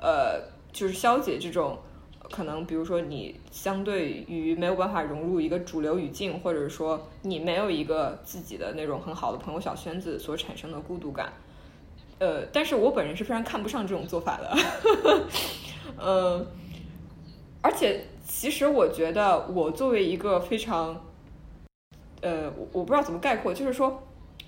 [0.00, 1.78] 呃就是消解这种
[2.30, 11.32] 可能，比如说你相对于没有办法融入一个主流语境，或者说你没有一个自己的那种很好的朋友小圈子所产生的孤独感。
[12.18, 14.56] 呃，但是我本人是非常看不上这种做法的，
[15.96, 16.44] 呃、
[17.62, 21.00] 而且其实我觉得我作为一个非常，
[22.20, 24.02] 呃，我我不知道怎么概括，就是说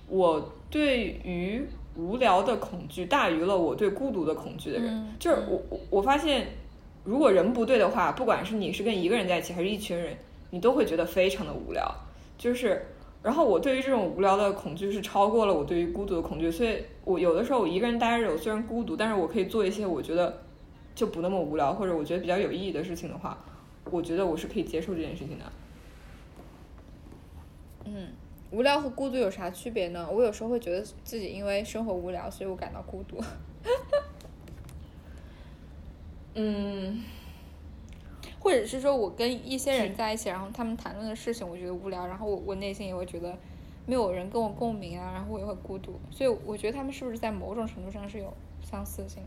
[0.08, 1.64] 我对于
[1.94, 4.88] 无聊的恐惧大于了我对孤独的恐惧的人。
[4.88, 6.48] 嗯就是我我我发现，
[7.04, 10.16] 如果人不对的话，不管是你是跟一个人在一起，还是一群人，
[10.50, 11.92] 你都会觉得非常的无聊。
[12.36, 12.86] 就是，
[13.22, 20.42] 然后我对于这种无聊的恐惧是超过了我对于孤独的恐惧，所以我有的时候我一个人待着，我虽然孤独，但是我可以做一些我觉得
[20.94, 23.38] 就不那么无聊，或者我觉得比较有意义的事情的话，
[23.90, 25.44] 我觉得我是可以接受这件事情的。
[27.84, 28.08] 嗯，
[28.50, 30.08] 无聊和孤独有啥区别呢？
[30.10, 33.18] 我有时候会觉得自己因为生活无聊，所以我感到孤独。
[36.34, 37.02] 嗯，
[38.38, 43.36] 或者是说我跟一些人在一起，然后他们谈论的事情我觉得无聊，然后我我内心也会觉得
[43.86, 49.22] 没有人跟我共鸣啊，然后我也会孤独，所以我觉得他们是不是在某种程度上是有相似性？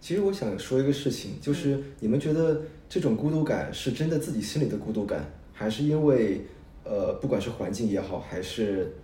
[0.00, 6.42] 其实我想说一个事情，就是你们觉得这种孤独感是真的自己心里的孤独感，还是因为
[6.84, 8.94] 呃，不管是环境也好，还是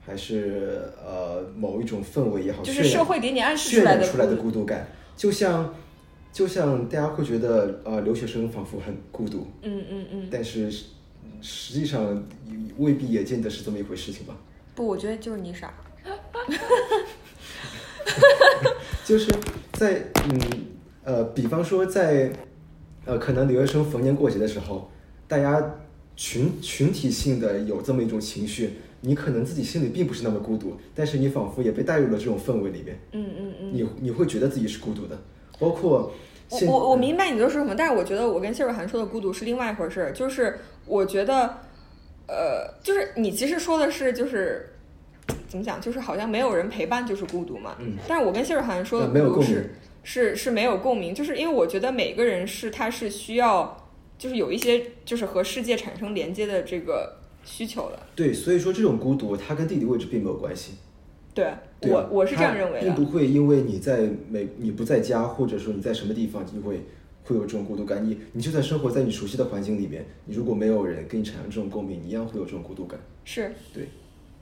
[0.00, 4.88] 还是呃某一种氛围也好，就是社会给你暗示出来的出来的孤孤独感，
[5.20, 5.74] 就像
[6.32, 10.84] 就像大家会觉得呃留学生仿佛很孤独，嗯嗯嗯，但是实
[11.42, 12.24] 实际上
[12.78, 14.34] 未必也见得是这么一回事情吧。
[14.74, 15.74] 不，我觉得就是你傻。
[19.04, 19.30] 就是
[19.74, 20.40] 在嗯
[21.04, 22.32] 呃，比方说在
[23.04, 24.90] 呃，可能留学生逢年过节的时候，
[25.28, 25.62] 大家
[26.16, 28.70] 群群体性的有这么一种情绪，
[29.02, 33.70] 你可能自己心里并不是那么孤独，但是你仿佛也被带入了这种氛围里面，嗯嗯嗯。
[33.72, 35.18] 你你会觉得自己是孤独的，
[35.58, 36.12] 包括
[36.50, 40.12] 我我我明白你在说什么，但是我觉得我跟谢若涵说的孤独是另外一回事儿。
[40.12, 41.54] 就是我觉得，
[42.26, 44.68] 呃，就是你其实说的是就是
[45.48, 47.76] 怎么讲，就是好像没有人陪伴就是孤独嘛。
[47.78, 47.94] 嗯。
[48.06, 49.70] 但是我跟谢若涵说的孤独是
[50.02, 58.06] 是是没有共鸣，就是因为我觉得每个人是他是需要就是有一些就是和世界产生连接的这个需求了。
[58.14, 60.74] 对，所以说这种孤独它跟地理位置并没有关系。
[61.32, 62.86] 对我我是这样认为的。
[62.86, 66.82] 并不会因为你在美你不在家，或者说你在什么地方，你会
[67.24, 68.04] 会有这种孤独感。
[68.04, 72.98] 你你就算生活在你熟悉的环境里面，你如果没有人跟你产生这种共鸣，你一样会有这种孤独感。
[73.24, 73.88] 是对，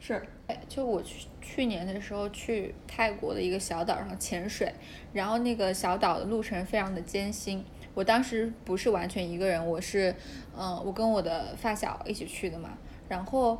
[0.00, 4.72] 是，哎，就我去去年的时候去泰国的一个小岛上潜水，
[5.12, 7.62] 然后那个小岛的路程非常的艰辛。
[7.94, 10.14] 我当时不是完全一个人，我是，
[10.56, 12.70] 嗯、我跟我的发小一起去的嘛。
[13.08, 13.58] 然后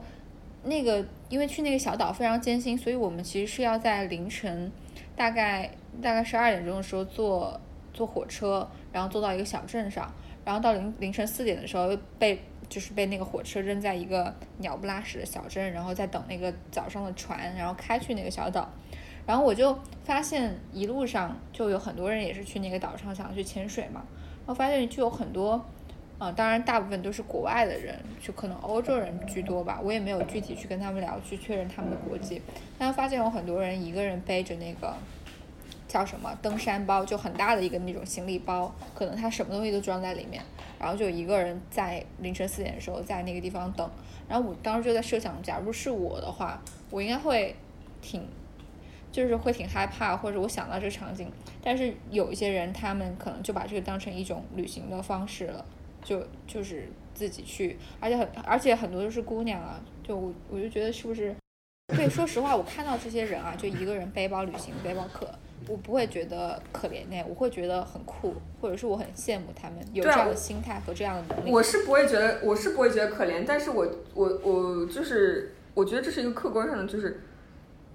[0.64, 4.70] 那个因为去那个小岛非常艰辛，所以我们其实是要在凌晨
[5.16, 5.70] 大概
[6.02, 7.60] 大概十二点钟的时候坐
[7.92, 10.12] 坐火车，然后坐到一个小镇上，
[10.44, 18.68] 然后到凌凌晨四点的时候被就是被那个火车扔在一个鸟不拉屎的小镇，然后再等那个早上的船，然后开去那个小岛。
[19.26, 24.02] 然后我就发现一路上就有很多人也是去那个岛上想去潜水嘛，
[24.38, 25.62] 然后发现就有很多，
[26.18, 32.42] 呃，当然大部分都是国外的人，就可能欧洲人居多吧，我也没有具体去跟他们聊，去确认他们的国籍，
[32.76, 34.96] 但发现有很多人一个人背着那个
[35.86, 40.42] 叫什么登山包，就很大的一个那种行李包，可能他什么东西都装在里面，
[40.78, 43.88] 然后就一个人在凌晨四点的时候在那个地方等，
[44.28, 47.54] 然后我当时就在设想，假如是我的话，我应该会
[48.02, 48.26] 挺。
[49.10, 55.64] 就是会挺害怕，或者我想到这个场景，但是有一些人他们可能就把这个当成一种旅行的方式了，
[56.08, 61.34] 就就是自己去，而且很而且很多都是姑娘啊，就我我就觉得是不是？
[61.94, 65.28] 对，说实话，我看到这些人啊，就一个人背包旅行背包客，
[65.68, 71.52] 我不会觉得可怜呢，我会觉得很酷，或者是我很羡慕他们有这样的心态和这样的能力。
[71.52, 77.20] 我是不会觉得，我是不会觉得可怜，但是我我我就是，我觉得这是一个客观上的，就是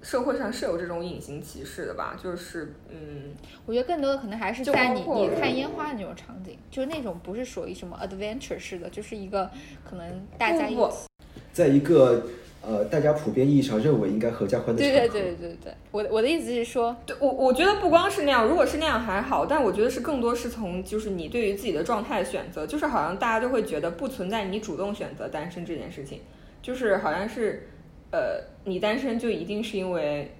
[0.03, 3.33] 社会上是有这种隐形歧视的吧，就是嗯，
[3.65, 9.49] 我觉得更多的可能还是在你你看烟花的那种场景，就是那种不是属于什么 adventure 式的，就是一个
[9.89, 11.07] 可能大家一起。
[11.53, 12.25] 在一个
[12.61, 26.21] 呃大家普遍意义上认为应该合家欢的场合，对对对对对，我的我的意思是说，对我我觉得不光是那样，如果是那样还好，但我觉得是更多是从就是你对于自己的状态选择，就是好像大家都会觉得不存在你主动选择单身这件事情，
[26.61, 27.69] 就是好像是
[28.13, 30.31] 呃你单身就一定是因为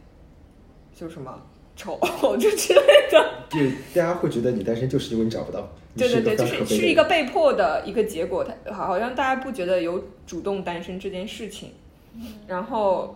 [0.94, 1.42] 就什么
[1.76, 2.00] 丑
[2.40, 3.34] 就之类的。
[3.50, 3.60] 就，
[4.00, 11.72] 大家会觉得你单身就是因为你找不到，对对对，就是是一个被迫的一个结果，他好像大家不觉得有主动单身这件事情，
[12.48, 13.16] 然后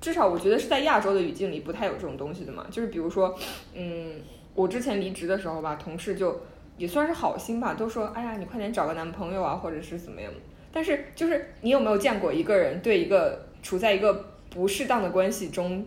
[0.00, 3.38] 至少我觉得是在亚洲的语境里不太有这种东西的嘛，就是比如说，
[3.74, 4.14] 嗯，
[4.54, 6.40] 我之前离职的时候吧，同事就
[6.76, 10.30] 也算是好心吧，都说，哎呀，你快点找个男朋友啊，或者是怎么样，
[10.72, 15.84] 但是就是你有没有见过一个人对一个处在一个不适当的关系中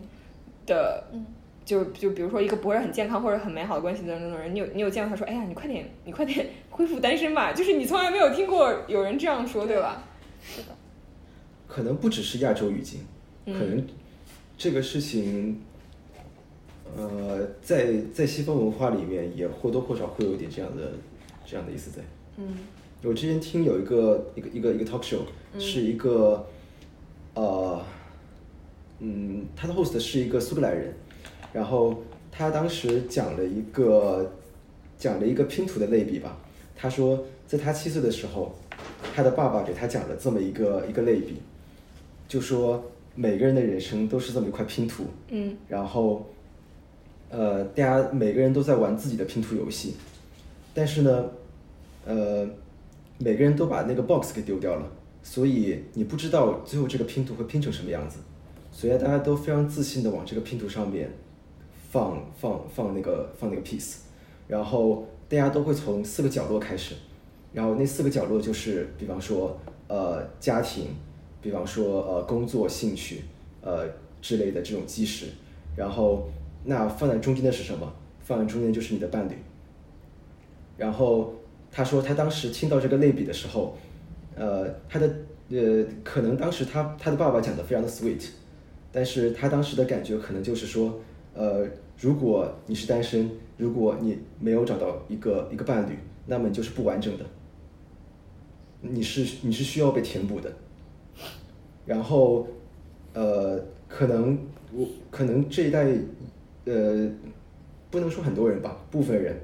[0.65, 1.25] 的，嗯。
[1.67, 10.01] 就就比如说一个不是很健康或者很美好的关系当中的人，你有你有见过他说，哎呀，你快点你快点恢复单身吧，就是你从来没有听过有人这样说，对吧？
[10.41, 10.67] 是的，
[11.67, 13.01] 可能不只是亚洲语境，
[13.47, 13.69] 可嗯。
[13.69, 13.87] 能
[14.57, 15.59] 这个事情，
[16.95, 20.93] 呃，在在西方文化里面也或多或少会有一点这样的
[21.45, 22.01] 这样的意思在。
[22.37, 22.59] 嗯。
[23.03, 25.19] 我之前听有一个一个一个一个 talk show，、
[25.59, 26.47] 是一个
[27.37, 27.79] 呃，
[28.97, 30.91] 嗯，他的 host 是一个苏格兰人，
[31.53, 34.33] 然后他当时讲了一个
[34.97, 36.35] 讲了一个拼图的类比吧。
[36.75, 38.55] 他说，在他七岁的时候，
[39.15, 41.35] 他的爸爸给他讲了这么一个一个类比，
[42.27, 46.25] 就说每个人的人生都是这么一块拼图，嗯然后，
[47.29, 49.95] 呃，大家每个人都在玩自己的拼图游戏，
[50.73, 51.25] 但是呢，
[52.03, 52.47] 呃，
[53.19, 54.91] 每个人都把那个 box 给丢掉了，
[55.29, 58.19] 所以你不知道最后这个拼图会拼成什么样子，
[58.71, 61.11] 所以大家都非常自信的往这个拼图上面
[61.91, 63.97] 放放放那个放那个 piece，
[64.47, 66.95] 然后大家都会从四个角落开始，
[67.51, 69.59] 然后那四个角落就是，比方说
[69.89, 70.95] 呃家庭，
[71.41, 73.25] 比方说呃工作、兴趣，
[73.59, 73.85] 呃
[74.21, 75.25] 之类的这种基石，
[75.75, 76.29] 然后
[76.63, 77.93] 那放在中间的是什么？
[78.21, 79.33] 放在中间就是你的伴侣。
[80.77, 81.33] 然后
[81.69, 83.77] 他说他当时听到这个类比的时候，
[84.37, 85.11] 呃，他的
[85.49, 88.27] 呃可能当时他他的爸爸讲的非常的 sweet，
[88.91, 90.99] 但是他当时的感觉可能就是说，
[91.33, 91.67] 呃，
[91.99, 97.25] 如果你是单身，如果你没有找到一个一个伴侣，那么你就是不完整的，
[98.81, 100.51] 你是你是需要被填补的。
[101.85, 102.45] 然后，
[103.13, 104.37] 呃，可能
[104.73, 105.87] 我可能这一代，
[106.65, 107.09] 呃，
[107.89, 109.39] 不能说很多人吧，部分人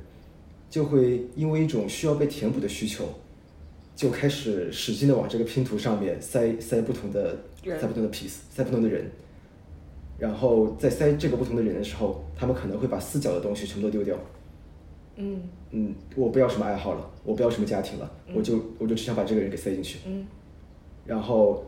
[0.69, 3.06] 就会因为一种需要被填补的需求，
[3.95, 9.06] 就开始使劲的往这个拼图上面塞塞不同的塞不同的 piece，塞不同的人。
[10.17, 14.17] 然后在塞这个不同的人的时候，他们可能会把四角的东西全部都丢掉。
[15.15, 19.99] 嗯嗯，我不要什么爱好了，我不要什么家庭了，我就我就只想把这个人给塞进去。
[20.06, 20.25] 嗯
[21.06, 21.65] 然后，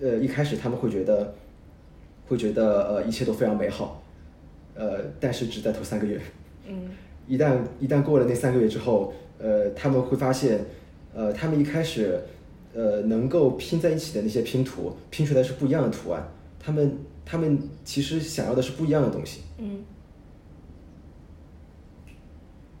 [0.00, 1.34] 呃，一开始他们会觉得，
[2.26, 4.02] 会觉得呃一切都非常美好，
[4.74, 6.18] 呃，但是只在头三个月，
[6.66, 6.88] 嗯
[7.28, 10.64] 一旦一旦过了那三个月之后，呃，他们会发现，
[11.14, 12.22] 呃，他们一开始，
[12.72, 19.84] 呃，能够拼在一起的那些拼图，拼出来是不一样的图案，他们他们其实想要的是不一样的东西，嗯。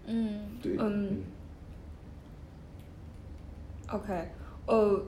[0.06, 0.40] 嗯。
[0.62, 1.16] 对，嗯。
[3.88, 4.12] OK，
[4.66, 5.02] 呃，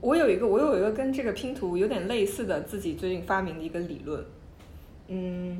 [0.00, 4.22] 我有一个我有一个跟这个拼图有点类似的自己最近发明的一个理论，
[5.08, 5.58] 嗯，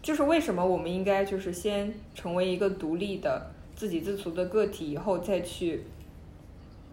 [0.00, 3.50] 就是为什么我们应该就是先成为一个独立的
[3.80, 5.84] 自给自足的个体，以后再去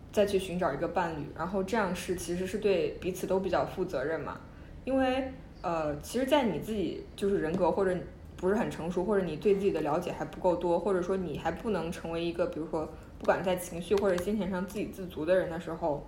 [0.10, 4.40] 再去寻找一个伴侣，然后这样是其实是对彼此都比较负责任嘛，
[4.86, 5.30] 因为
[5.62, 7.94] 呃，其实，在你自己就是人格或者
[8.38, 12.88] 不是很成熟，或者你对自己的了解还不够多，或者说你还不能成为一个比如说
[13.20, 16.08] 不管在情绪或者金钱上自给自足的人的时候，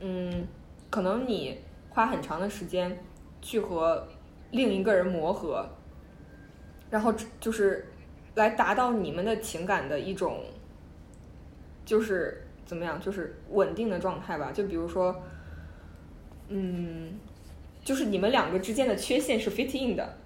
[0.00, 0.48] 嗯，
[0.88, 1.58] 可能你
[1.90, 2.98] 花很长的时间
[3.42, 4.08] 去和
[4.50, 5.68] 另一个人磨合，
[6.88, 7.84] 然后就是
[8.36, 10.44] 来达到你们的情感的一种，
[11.84, 14.52] 就是怎么样，就是稳定的状态吧。
[14.52, 15.22] 就比如说，
[16.48, 17.18] 嗯，
[17.82, 20.16] 就是你们两个之间的缺陷是 fit in 的，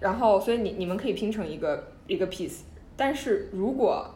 [0.00, 2.60] 然后所以你你们可以拼成一个一个 piece。
[2.96, 4.14] 但是如果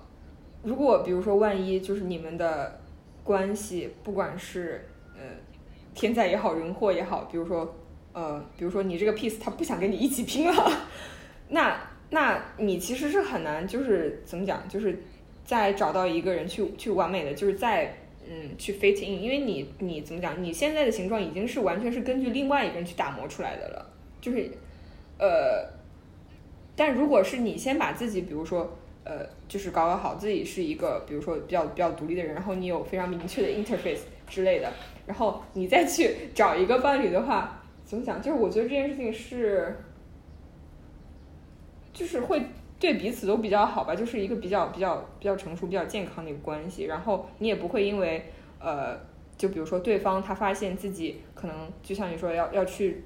[0.64, 2.80] 如果比如说万一就是你们的
[3.22, 5.22] 关系，不管是呃
[5.94, 7.76] 天灾也好，人祸也好，比如说
[8.12, 10.88] 呃，比如说你这个 piece 他不想跟你一起拼了，
[11.50, 11.78] 那
[12.12, 15.02] 那你其实是很难，就是怎么讲，就是
[15.44, 17.92] 再找到一个人去去完美的，就是在
[18.24, 23.90] 嗯去 fit in，因为你你怎么讲，你现在的形状已经是完全是根据另外一个人去打磨出来的了，
[24.20, 24.48] 就是
[25.18, 25.68] 呃，
[26.76, 28.78] 但如果是你先把自己，比如说。
[29.04, 34.72] 呃，就是搞搞好自己是一个，比如说比较比较独立的人，然后你有非常明确的 interface 之类的，
[35.08, 38.22] 然后你再去找一个伴侣的话，怎么讲？
[38.22, 39.76] 就是我觉得这件事情是，
[41.92, 42.42] 就是会
[42.78, 46.84] 对彼此都比较好吧，就是一个比较比较比较成熟、比较健康的一个关系。
[46.84, 48.24] 然后你也不会因为
[48.58, 48.98] 呃，
[49.36, 53.04] 就比如说对方他发现自己可能就像你说要要去。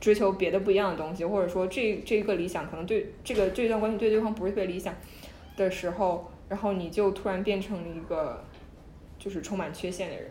[0.00, 4.94] 追求别的不一样的东西，或者说这这个理想可能对这个这段关系对对方不是特别理想
[5.56, 8.44] 的时候，然后你就突然变成了一个
[9.18, 10.30] 就是充满缺陷的人。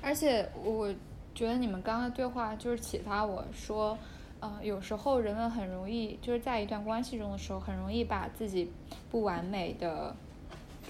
[0.00, 0.94] 而且我
[1.34, 3.98] 觉得你们刚刚对话就是启发我说，
[4.40, 8.70] 呃，有时候人们很容易就是在一段关系中的时候，很容易把自己
[9.10, 10.14] 不完美的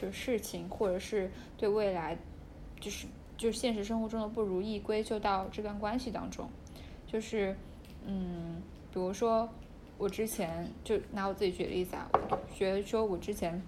[0.01, 2.17] 就事情，或者是对未来
[2.81, 6.49] 就是就现实生活中的不如意归咎到这段关系当中。
[7.07, 7.57] 就是，
[8.05, 8.61] 嗯，
[8.93, 9.49] 比如说，
[9.97, 12.11] 我之前就拿我自己举例子啊，
[12.55, 13.63] 觉得说我之前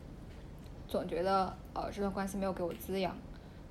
[0.89, 3.17] 总觉得呃这段关系没有给我滋养，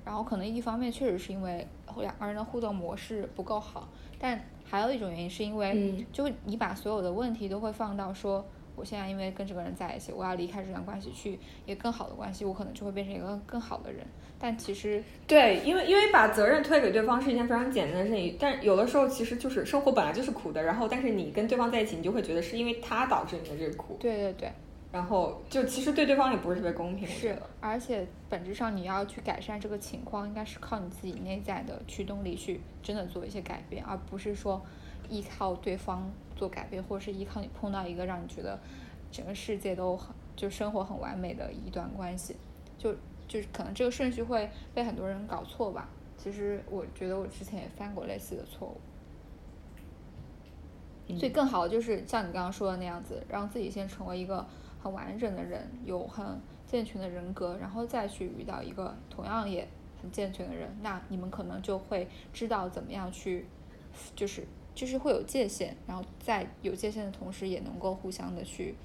[0.04, 1.66] 然后可能一方面确实是因为
[1.98, 3.86] 两个人的互动模式不够好，
[4.18, 8.44] 但还有一种原因是因为，就你把所有的问题都会放到说。
[8.80, 14.06] 我现在因为跟这个人在一起，我要离开这段关系去一个更好的关系，我可能就会变成一个更好的人。
[14.38, 23.96] 但其实对，因为因为把责任推给对方是一件非常简单的事情，但有的时候其实就是生活本来就是苦的，然后但是你跟对方在一起，你就会觉得是因为他导致你的这个苦。
[23.98, 24.52] 对对对，
[24.92, 27.06] 然后就其实对对方也不是特别公平。
[27.06, 34.60] 是，而且本质上你要去改善这个情况，应该是靠你自己内在的驱动力去真的做一些改变，而不是说
[35.08, 36.10] 依靠对方。
[36.38, 38.56] 做改变，或者是依靠你碰到一个让你觉得
[39.10, 42.36] 整个世界都很就生活很完美的一段关系，
[42.78, 42.94] 就
[43.26, 45.88] 就是可能这个顺序会被很多人搞错吧。
[46.16, 48.68] 其实我觉得我之前也犯过类似的错
[51.08, 54.46] 误，所以更好的就是像你刚刚说的那样子，让自己先成为一个
[54.82, 59.66] 很完整的人，有很健全的人格，然后再去遇到一个同样也
[60.02, 63.46] 很健全的人，那你们可能就会知道怎么样去，
[64.14, 64.46] 就是。
[64.74, 68.76] 就是会有界限，然后在有界限的同时，也能够互相的去，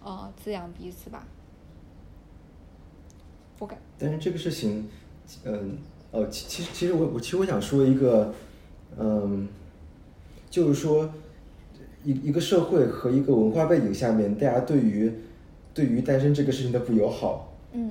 [0.00, 1.26] 呃，滋养彼此吧。
[3.58, 3.76] 不敢。
[3.98, 4.88] 但是这个事情，
[5.42, 5.78] 嗯，
[6.12, 8.32] 哦，其其实其实我我其实我想说一个，
[8.96, 9.48] 嗯，
[10.48, 11.12] 就是说，
[12.06, 15.12] 一一个社会和一个文化背景下面，大家对于
[15.74, 17.52] 对于单身这个事情的不友好。
[17.72, 17.90] 嗯。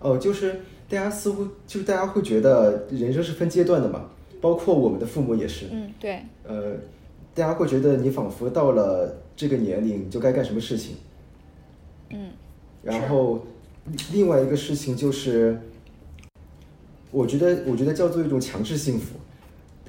[0.00, 0.52] 哦，就是
[0.88, 4.10] 大家似乎就是大家会觉得人生是分阶段的嘛。
[4.40, 6.72] 包括我们的父母也是，嗯，对，呃，
[7.32, 10.96] 大家会觉得你仿佛到了这个年龄就该干什么事情，
[12.10, 12.30] 嗯，
[12.82, 13.46] 然后
[14.12, 15.56] 另外一个事情就是，
[17.12, 19.14] 我觉得我觉得叫做一种强制幸福，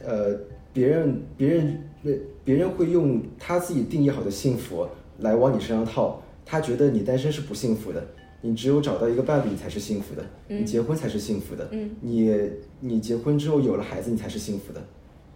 [0.05, 0.38] 呃，
[0.71, 4.88] 别人别人别别人会用他自己定义好的幸福
[5.20, 8.06] 来往你身上套，他觉得你单身是不幸福的。
[8.45, 11.66] 你只有找到一个伴侣才是幸福的，你结婚才是幸福的，
[12.01, 12.30] 你
[12.82, 14.86] 你结婚之后有了孩子你才是幸福的，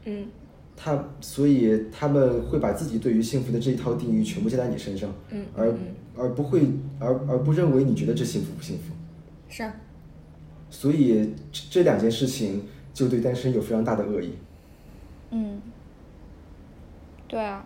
[0.03, 0.27] 嗯，
[0.75, 5.73] 他所以他们会把自己对于幸福的这一套定义全部加在你身上，嗯，而
[6.17, 6.63] 而不会
[6.99, 8.93] 而而不认为你觉得这幸福不幸福，
[9.47, 9.73] 是，啊
[10.69, 11.33] 所以
[11.69, 12.63] 这两件事情
[12.93, 14.31] 就对单身有非常大的恶意，
[15.31, 15.61] 嗯，
[17.27, 17.65] 对啊，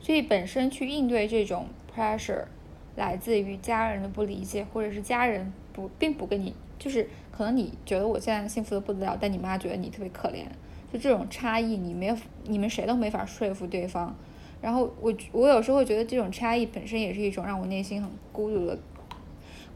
[0.00, 2.44] 所以本身去应对这种 pressure。
[2.96, 10.46] 来自于家人的不理解，或者是家人不并不跟你，就是可能你觉得我现在幸福的不得了，但你妈觉得你特别可怜，
[10.90, 14.16] 就这种差异，你没有，你们谁都没法说服对方。
[14.62, 18.78] 然后我我有时候会觉得这种差异本身也是一种让我内心很孤独的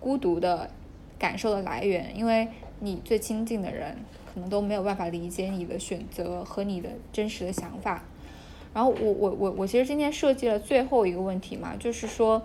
[0.01, 0.71] 孤独的
[1.19, 2.49] 感受的来源，因为
[2.79, 3.99] 你最亲近的人
[4.33, 8.03] 可能都没有办法理解你的选择和你的真实的想法。
[8.75, 12.43] 然后我我我我其实今天设计了最后一个问题嘛，就是说。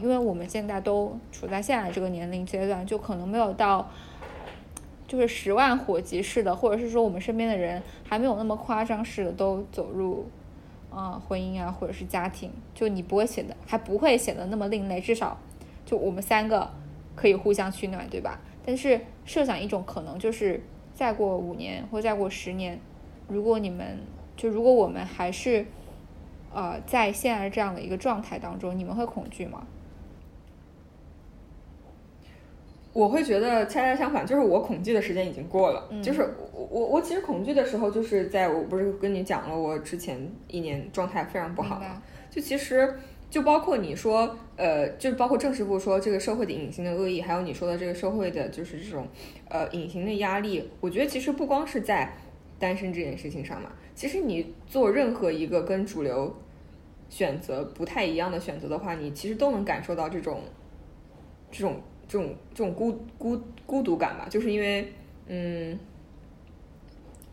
[0.00, 3.90] 因为我们现在都处在现在这个年龄阶段，就可能没有到，
[5.08, 10.24] 就是十万火急似的，或者是说我们身边的人还没有那么夸张似的都走入，
[10.88, 15.36] 啊婚姻啊或者是家庭，就你不会显得还不会显得那么另类，至少
[15.84, 16.70] 就我们三个
[17.16, 18.38] 可以互相取暖，对吧？
[18.64, 20.62] 但是设想一种可能，就是
[20.94, 22.78] 再过五年或再过十年，
[23.26, 23.98] 如果你们
[24.38, 25.66] 就如果我们还是，
[26.54, 29.66] 呃在现在这样的一个状态当中，你们会恐惧吗？
[32.92, 35.88] 我会觉得恰恰相反，就是我恐惧的时间已经过了。
[35.90, 36.22] 嗯就是
[36.52, 42.00] 我我我其实恐惧的时候，就是在我不是跟你讲了，我之前一年状态非常不好嘛。
[42.30, 42.96] 就其实
[43.28, 49.06] 就包括你说，呃，就包括郑师傅说这个社会的隐形的恶意，还有你说的这个社会的就是这种
[49.48, 52.12] 呃隐形的压力，我觉得其实不光是在
[52.58, 56.34] 单身这件事情上嘛，其实你做任何一个跟主流
[57.08, 60.42] 选择不太一样的选择的话，你其实都能感受到这种
[61.50, 64.92] 这种这种这种孤孤孤独感吧，就是因为
[65.26, 65.78] 嗯，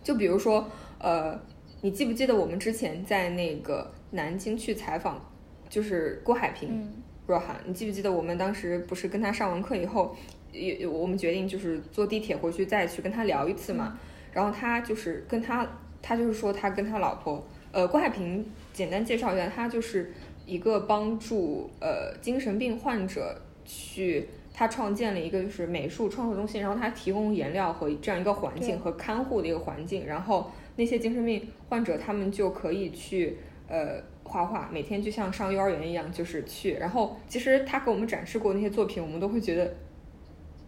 [0.04, 0.68] 就比如说
[1.00, 1.40] 呃，
[1.82, 5.24] 你记不记得我们之前在那个南京去采访，
[5.68, 10.16] 就是郭海平、嗯若涵，你记不记得我们当时不是跟他上完课以后，
[10.52, 13.98] 也我们决定就是坐地铁回去再去跟他聊一次嘛，
[14.36, 15.68] 然后他就是跟他
[16.04, 20.14] 他就是说他跟他老婆，呃，郭海平简单介绍一下，他就是
[20.46, 24.30] 一个帮助呃精神病患者去。
[24.58, 36.76] 他创建了一个就是美术创作中心，然后他提供颜料和这样一个环境和看护的一个环境，然后那些精神病患者他们就可以去呃画画，每天就像上幼儿园一样，就是去。
[36.76, 39.76] 然后其实他给我们展示过那些作品，我们都会觉得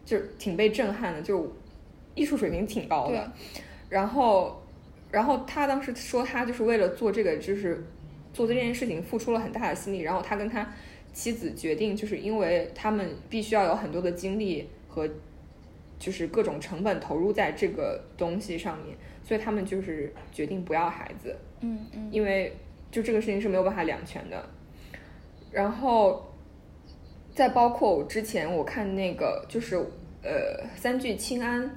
[0.03, 1.49] 就挺被震撼的，就
[2.17, 3.31] 艺术水平挺高的。
[3.89, 4.61] 然后，
[5.09, 7.85] 然后他当时说他就是为了做这个，就是
[8.33, 9.99] 做这件事情付出了很大的心力。
[10.01, 10.69] 然后他跟他
[11.13, 15.07] 妻子决定，就是因为他们必须要有很多的精力和
[15.97, 21.35] 就是各种成本投入在这个东西上面，所以他们就是决定不要孩子。
[21.61, 22.53] 嗯嗯因为
[22.91, 24.47] 就这个事情是没有办法两全的。
[25.49, 26.35] 然后，
[27.33, 29.77] 再包括我之前我看那个就是
[30.21, 31.73] 呃三聚氰胺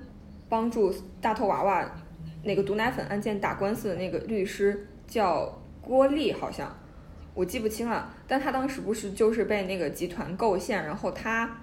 [0.50, 1.90] 帮助大头娃娃
[2.42, 6.76] 那个毒奶粉案件打官司的那个律师叫郭丽，好像
[7.32, 11.58] 我记不清了，但他当时不是就是被那个集团构陷，然后他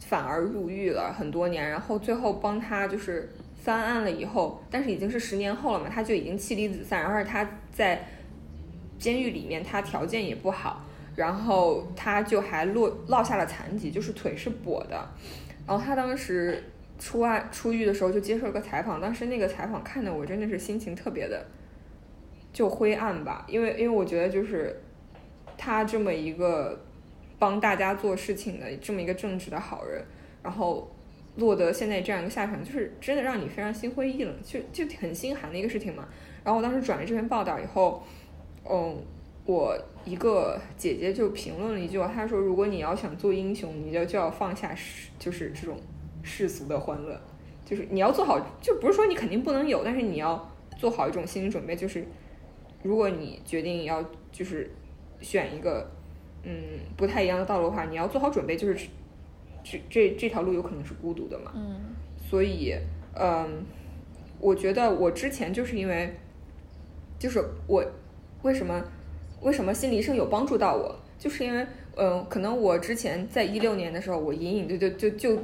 [0.00, 8.04] 反而入狱了很多年，然后最后帮他就是翻案了以后，但是已经是十年后了嘛，他就已经妻离子散，然后而他在
[8.98, 15.08] 监狱里面，他条件也不好，然后他就还落落下了残疾，就是腿是跛的，
[15.66, 16.62] 然后他当时
[16.98, 21.44] 出案出狱的时候就接受了个采访，当时那个采访看的我真的是心情特别的
[22.52, 24.80] 就灰暗吧，因为因为我觉得就是
[25.58, 26.80] 他这么一个
[27.38, 30.04] 帮大家做事情的这么一个正直的好人，
[30.42, 30.88] 然后
[31.36, 36.06] 落得现在这样一个下场，就是真的让你非常心灰意冷，就就很心寒的一个事情嘛。
[36.44, 38.02] 然后我当时转了这篇报道以后，
[38.70, 38.96] 嗯，
[39.44, 44.72] 我一个姐姐就评论了一句话，她说：“如果你要想做英雄，你就就要放下，
[45.18, 45.76] 就是这种
[46.24, 47.20] 世俗的欢乐，
[47.64, 52.04] 就是你要做好，就不是说你肯定不能有，但是你要做好一种心理准备，就是
[52.82, 54.02] 如果你决定要
[54.32, 54.70] 就是
[55.20, 55.88] 选一个
[56.42, 56.52] 嗯
[56.96, 58.88] 不太一样的道路的话，你要做好准备，就是
[59.62, 61.52] 这这这条路有可能是孤独的嘛。
[61.54, 61.80] 嗯
[62.30, 62.74] 所以，
[63.14, 63.64] 嗯，
[64.40, 66.12] 我觉得我之前就是因为，
[67.18, 67.84] 就是我
[68.42, 68.82] 为什么
[69.42, 71.64] 为什么心理医生有帮助到我，就是因为，
[71.96, 75.38] 嗯，可能我之前在一六年的时候，我隐隐就就就就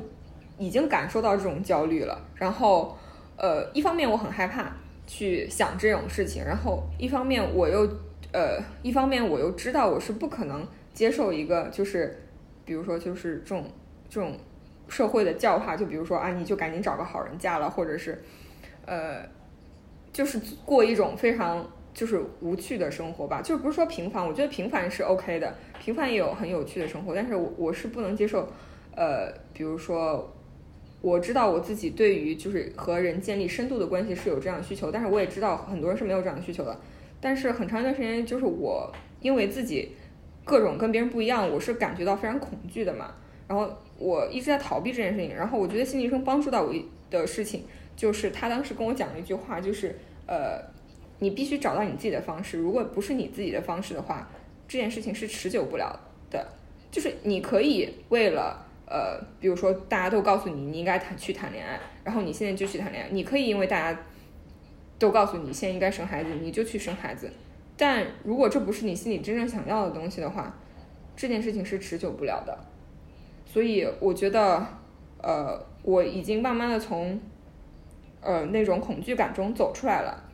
[0.60, 2.20] 已经感受到这种焦虑了。
[2.34, 2.94] 然后，
[3.38, 4.70] 呃，一方面我很害怕
[5.06, 7.88] 去想这种事情，然后一方面我又
[8.30, 12.22] 呃，一方面我又知道我是不可能接受一个就是，
[12.66, 13.64] 比如说就是这种
[14.10, 14.36] 这种
[14.86, 18.22] 社会的教化，就比如说啊，你就赶紧找个好人嫁了，或者是，
[18.84, 19.24] 呃，
[20.12, 23.40] 就是过一种非常就是无趣的生活吧。
[23.40, 28.46] 就是不是说平凡，我觉得平凡是 OK 的，平凡也有很有趣的生活，但是我我是不能接受，
[28.94, 30.30] 呃，比如说。
[31.02, 36.78] 我知道我自己对于就是和人建立深度的关系是有这样的需求，但是我也知道很多人是没有这样的需求的。
[37.20, 39.90] 但是很长一段时间，就是我因为自己
[40.44, 43.14] 各种跟别人不一样，我是感觉到非常恐惧的嘛。
[43.48, 45.34] 然后我一直在逃避这件事情。
[45.34, 46.74] 然后我觉得心理医生帮助到我
[47.10, 47.64] 的事情，
[47.96, 50.60] 就是他当时跟我讲了一句话，就是呃，
[51.18, 52.58] 你必须找到你自己的方式。
[52.58, 54.30] 如果不是你自己的方式的话，
[54.68, 55.98] 这件事情是持久不了
[56.30, 56.46] 的。
[56.90, 64.00] 就是你可以为了呃，比如说大家都告诉你你应该谈去谈恋爱，然后你现在就去谈恋爱，你可以因为大家
[64.98, 67.30] 都告诉你现在应该生孩子，你就去生孩子。
[67.76, 70.54] 但如果这不是你心里真正想要的东西的话，
[71.14, 72.58] 这件事情是持久不了的。
[73.46, 74.66] 所以我觉得，
[75.22, 77.20] 呃，我已经慢慢的从
[78.20, 80.24] 呃那种恐惧感中走出来了。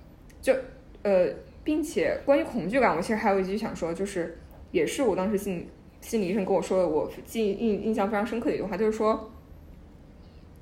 [0.40, 0.54] 就
[1.02, 1.28] 呃，
[1.62, 4.38] 并且关于恐惧感，我其实还有一句想说，就是
[4.70, 5.68] 也是我当时心
[6.07, 9.28] 心理医生跟我说的，我记印印象非常深刻的一句话，就是说，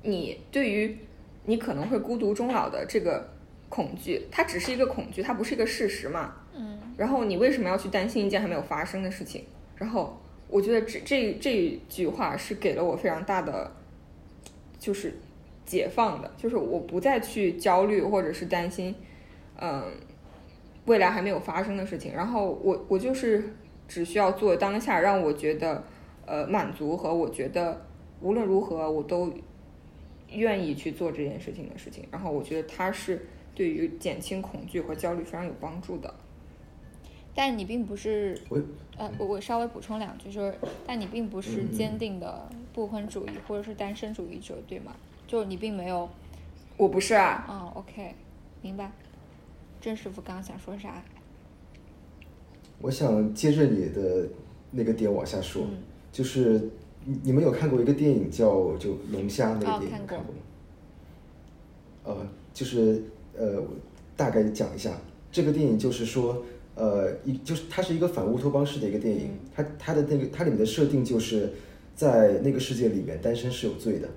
[0.01, 0.97] 你对于
[1.45, 3.29] 你可能会孤独终老的这个
[3.69, 6.33] 恐惧，它只是一个恐惧，它不是一个事实嘛。
[6.57, 9.43] 嗯然后你为什么要去担心一件还没有发生的事情？
[9.75, 13.71] 然后我觉得这这这句话是给了我非常大的
[14.79, 15.13] 就是
[15.63, 18.95] 解放的，就是我不再去焦虑或者是担心，
[19.61, 19.83] 嗯，
[20.85, 22.15] 未来还没有发生的事情。
[22.15, 23.53] 然后我我就是
[23.87, 25.83] 只需要做当下让我觉得
[26.25, 27.85] 呃满足和我觉得
[28.21, 29.31] 无论如何我都
[30.29, 32.07] 愿意去做这件事情的事情。
[32.11, 36.13] 然后我觉得它是对于减轻恐惧和焦虑非常有帮助的。
[37.37, 38.57] 但你并不是我
[38.97, 40.57] 呃，我我稍微补充两句，就是，
[40.87, 44.95] 但你并不是坚定的不婚主义或者是单身主义者，对吗？
[45.27, 46.09] 就你并没有，
[46.77, 48.15] 我不是啊，嗯，OK，
[48.61, 48.89] 明白。
[49.81, 51.03] 郑师傅刚刚想说啥？
[52.81, 54.27] 我想接着你的
[54.71, 55.77] 那个点往下说，嗯
[56.11, 56.61] 就是
[57.03, 60.33] 你你们有看过一个电影叫就龙虾那个电影、哦看过？
[62.13, 63.01] 呃，就是
[63.35, 63.61] 呃，
[64.15, 64.91] 大概讲一下，
[65.31, 66.43] 这个电影就是说，
[66.75, 71.51] 呃，一就是它是一个反乌托邦式的一个电影，它它的那个它里面的设定就是
[71.95, 74.07] 在那个世界里面，单身是有罪的。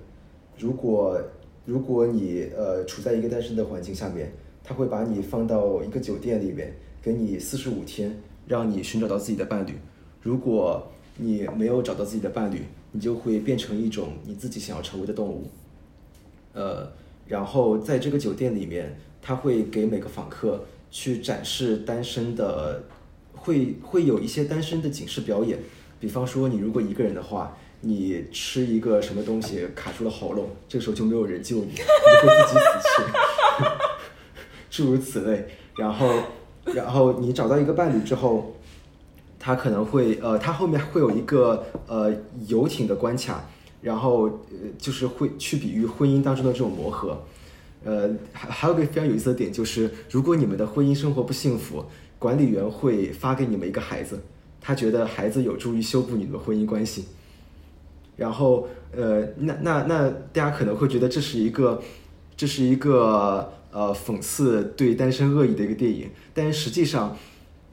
[0.57, 1.19] 如果
[1.65, 4.31] 如果你呃处在一个单身的环境下面，
[4.63, 8.15] 他会把你放到一个酒店里面，给你四十五天，
[8.49, 9.79] 让你寻找到自己的伴侣。
[10.21, 15.49] 如果你没有找到自己的伴侣，你就会变成一种你自己想要成为的动物。
[16.53, 16.91] 呃，
[17.27, 22.81] 然后在这个酒店里面，他会给每个访客去展示单身的，
[23.33, 25.59] 会会有一些单身的警示表演。
[25.99, 31.83] 比方说，你如果一个人的话，你吃一个什么东西卡住了喉咙，这个时候就没有人救你，你就
[32.27, 33.65] 会自己死去，
[34.83, 35.45] 诸如此类。
[35.77, 36.11] 然后，
[36.73, 38.55] 然后你找到一个伴侣之后，
[39.39, 42.13] 他可能会呃，他后面会有一个呃
[42.47, 43.43] 游艇的关卡，
[43.81, 47.17] 然后呃就是会去比喻婚姻当中的这种磨合。
[47.85, 51.85] 呃，还还有个非常有意思的点就是，如果你们的婚姻生活不幸福，
[52.17, 54.19] 管理员会发给你们一个孩子，
[54.59, 57.05] 他觉得孩子有助于修补你们的婚姻关系。
[58.17, 61.81] 然后，呃，那那那大家可能会觉得这是一个，
[62.35, 67.17] 这是一个呃讽刺对单身恶意的一个电影，但是实际上，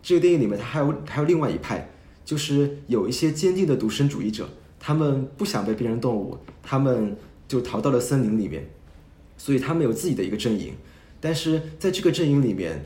[0.02, 1.90] 这个电影里面它还有还有另外一派，
[2.24, 7.16] 就是有一些坚定的独身主义者，他们不想被变成动物，他们
[7.48, 8.66] 就逃到了森林里面，
[9.36, 10.74] 所以他们有自己的一个阵营，
[11.20, 12.84] 但是在这个阵营里面，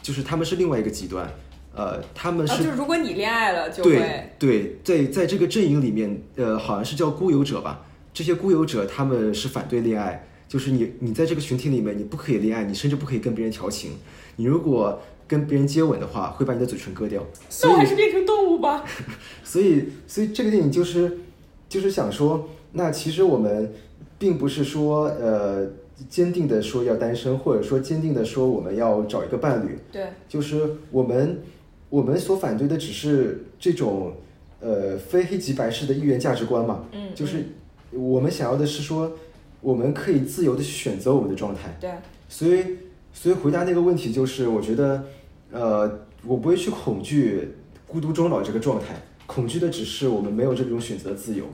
[0.00, 1.28] 就是他们是另外一个极端，
[1.74, 7.84] 呃，他们啊，是、就是如果你恋爱了，就对会对，在在这个阵营里面，呃，好像是叫孤游者吧。
[8.14, 13.92] 这些孤游者他们是反对恋爱，就是你你在这个群体里面，你不可以恋爱，你甚至不可以跟别人调情。
[14.36, 17.24] 你如果跟别人接吻的话，会把你的嘴唇割掉。
[17.48, 18.84] 所以那我还是变成动物吧。
[19.42, 21.18] 所以，所以这个电影就是
[21.68, 23.72] 就是想说，那其实我们
[24.18, 25.66] 并不是说呃
[26.08, 31.42] 坚定的说要单身，或者说坚定的说我们要找一个伴侣，对，就是我们
[31.88, 34.14] 我们所反对的只是这种
[34.60, 37.46] 呃非黑即白式的一元价值观嘛，嗯就是
[37.90, 39.10] 我们想要的是说
[39.66, 41.90] 我们可以自由的去选择我们的状态，对，
[42.28, 42.78] 所以
[43.12, 45.04] 所以回答那个问题就是，我觉得
[45.50, 48.94] 呃我不会去恐惧孤独终老这个状态，
[49.26, 51.44] 恐惧的只是我们没有这种选择自由。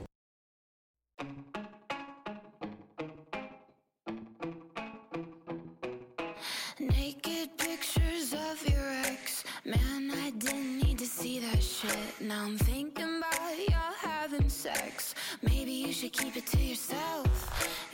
[6.77, 8.35] Naked pictures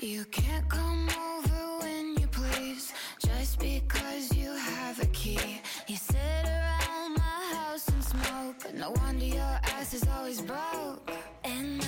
[0.01, 5.59] You can't come over when you please, just because you have a key.
[5.87, 11.11] You sit around my house and smoke, no wonder your ass is always broke.
[11.43, 11.81] And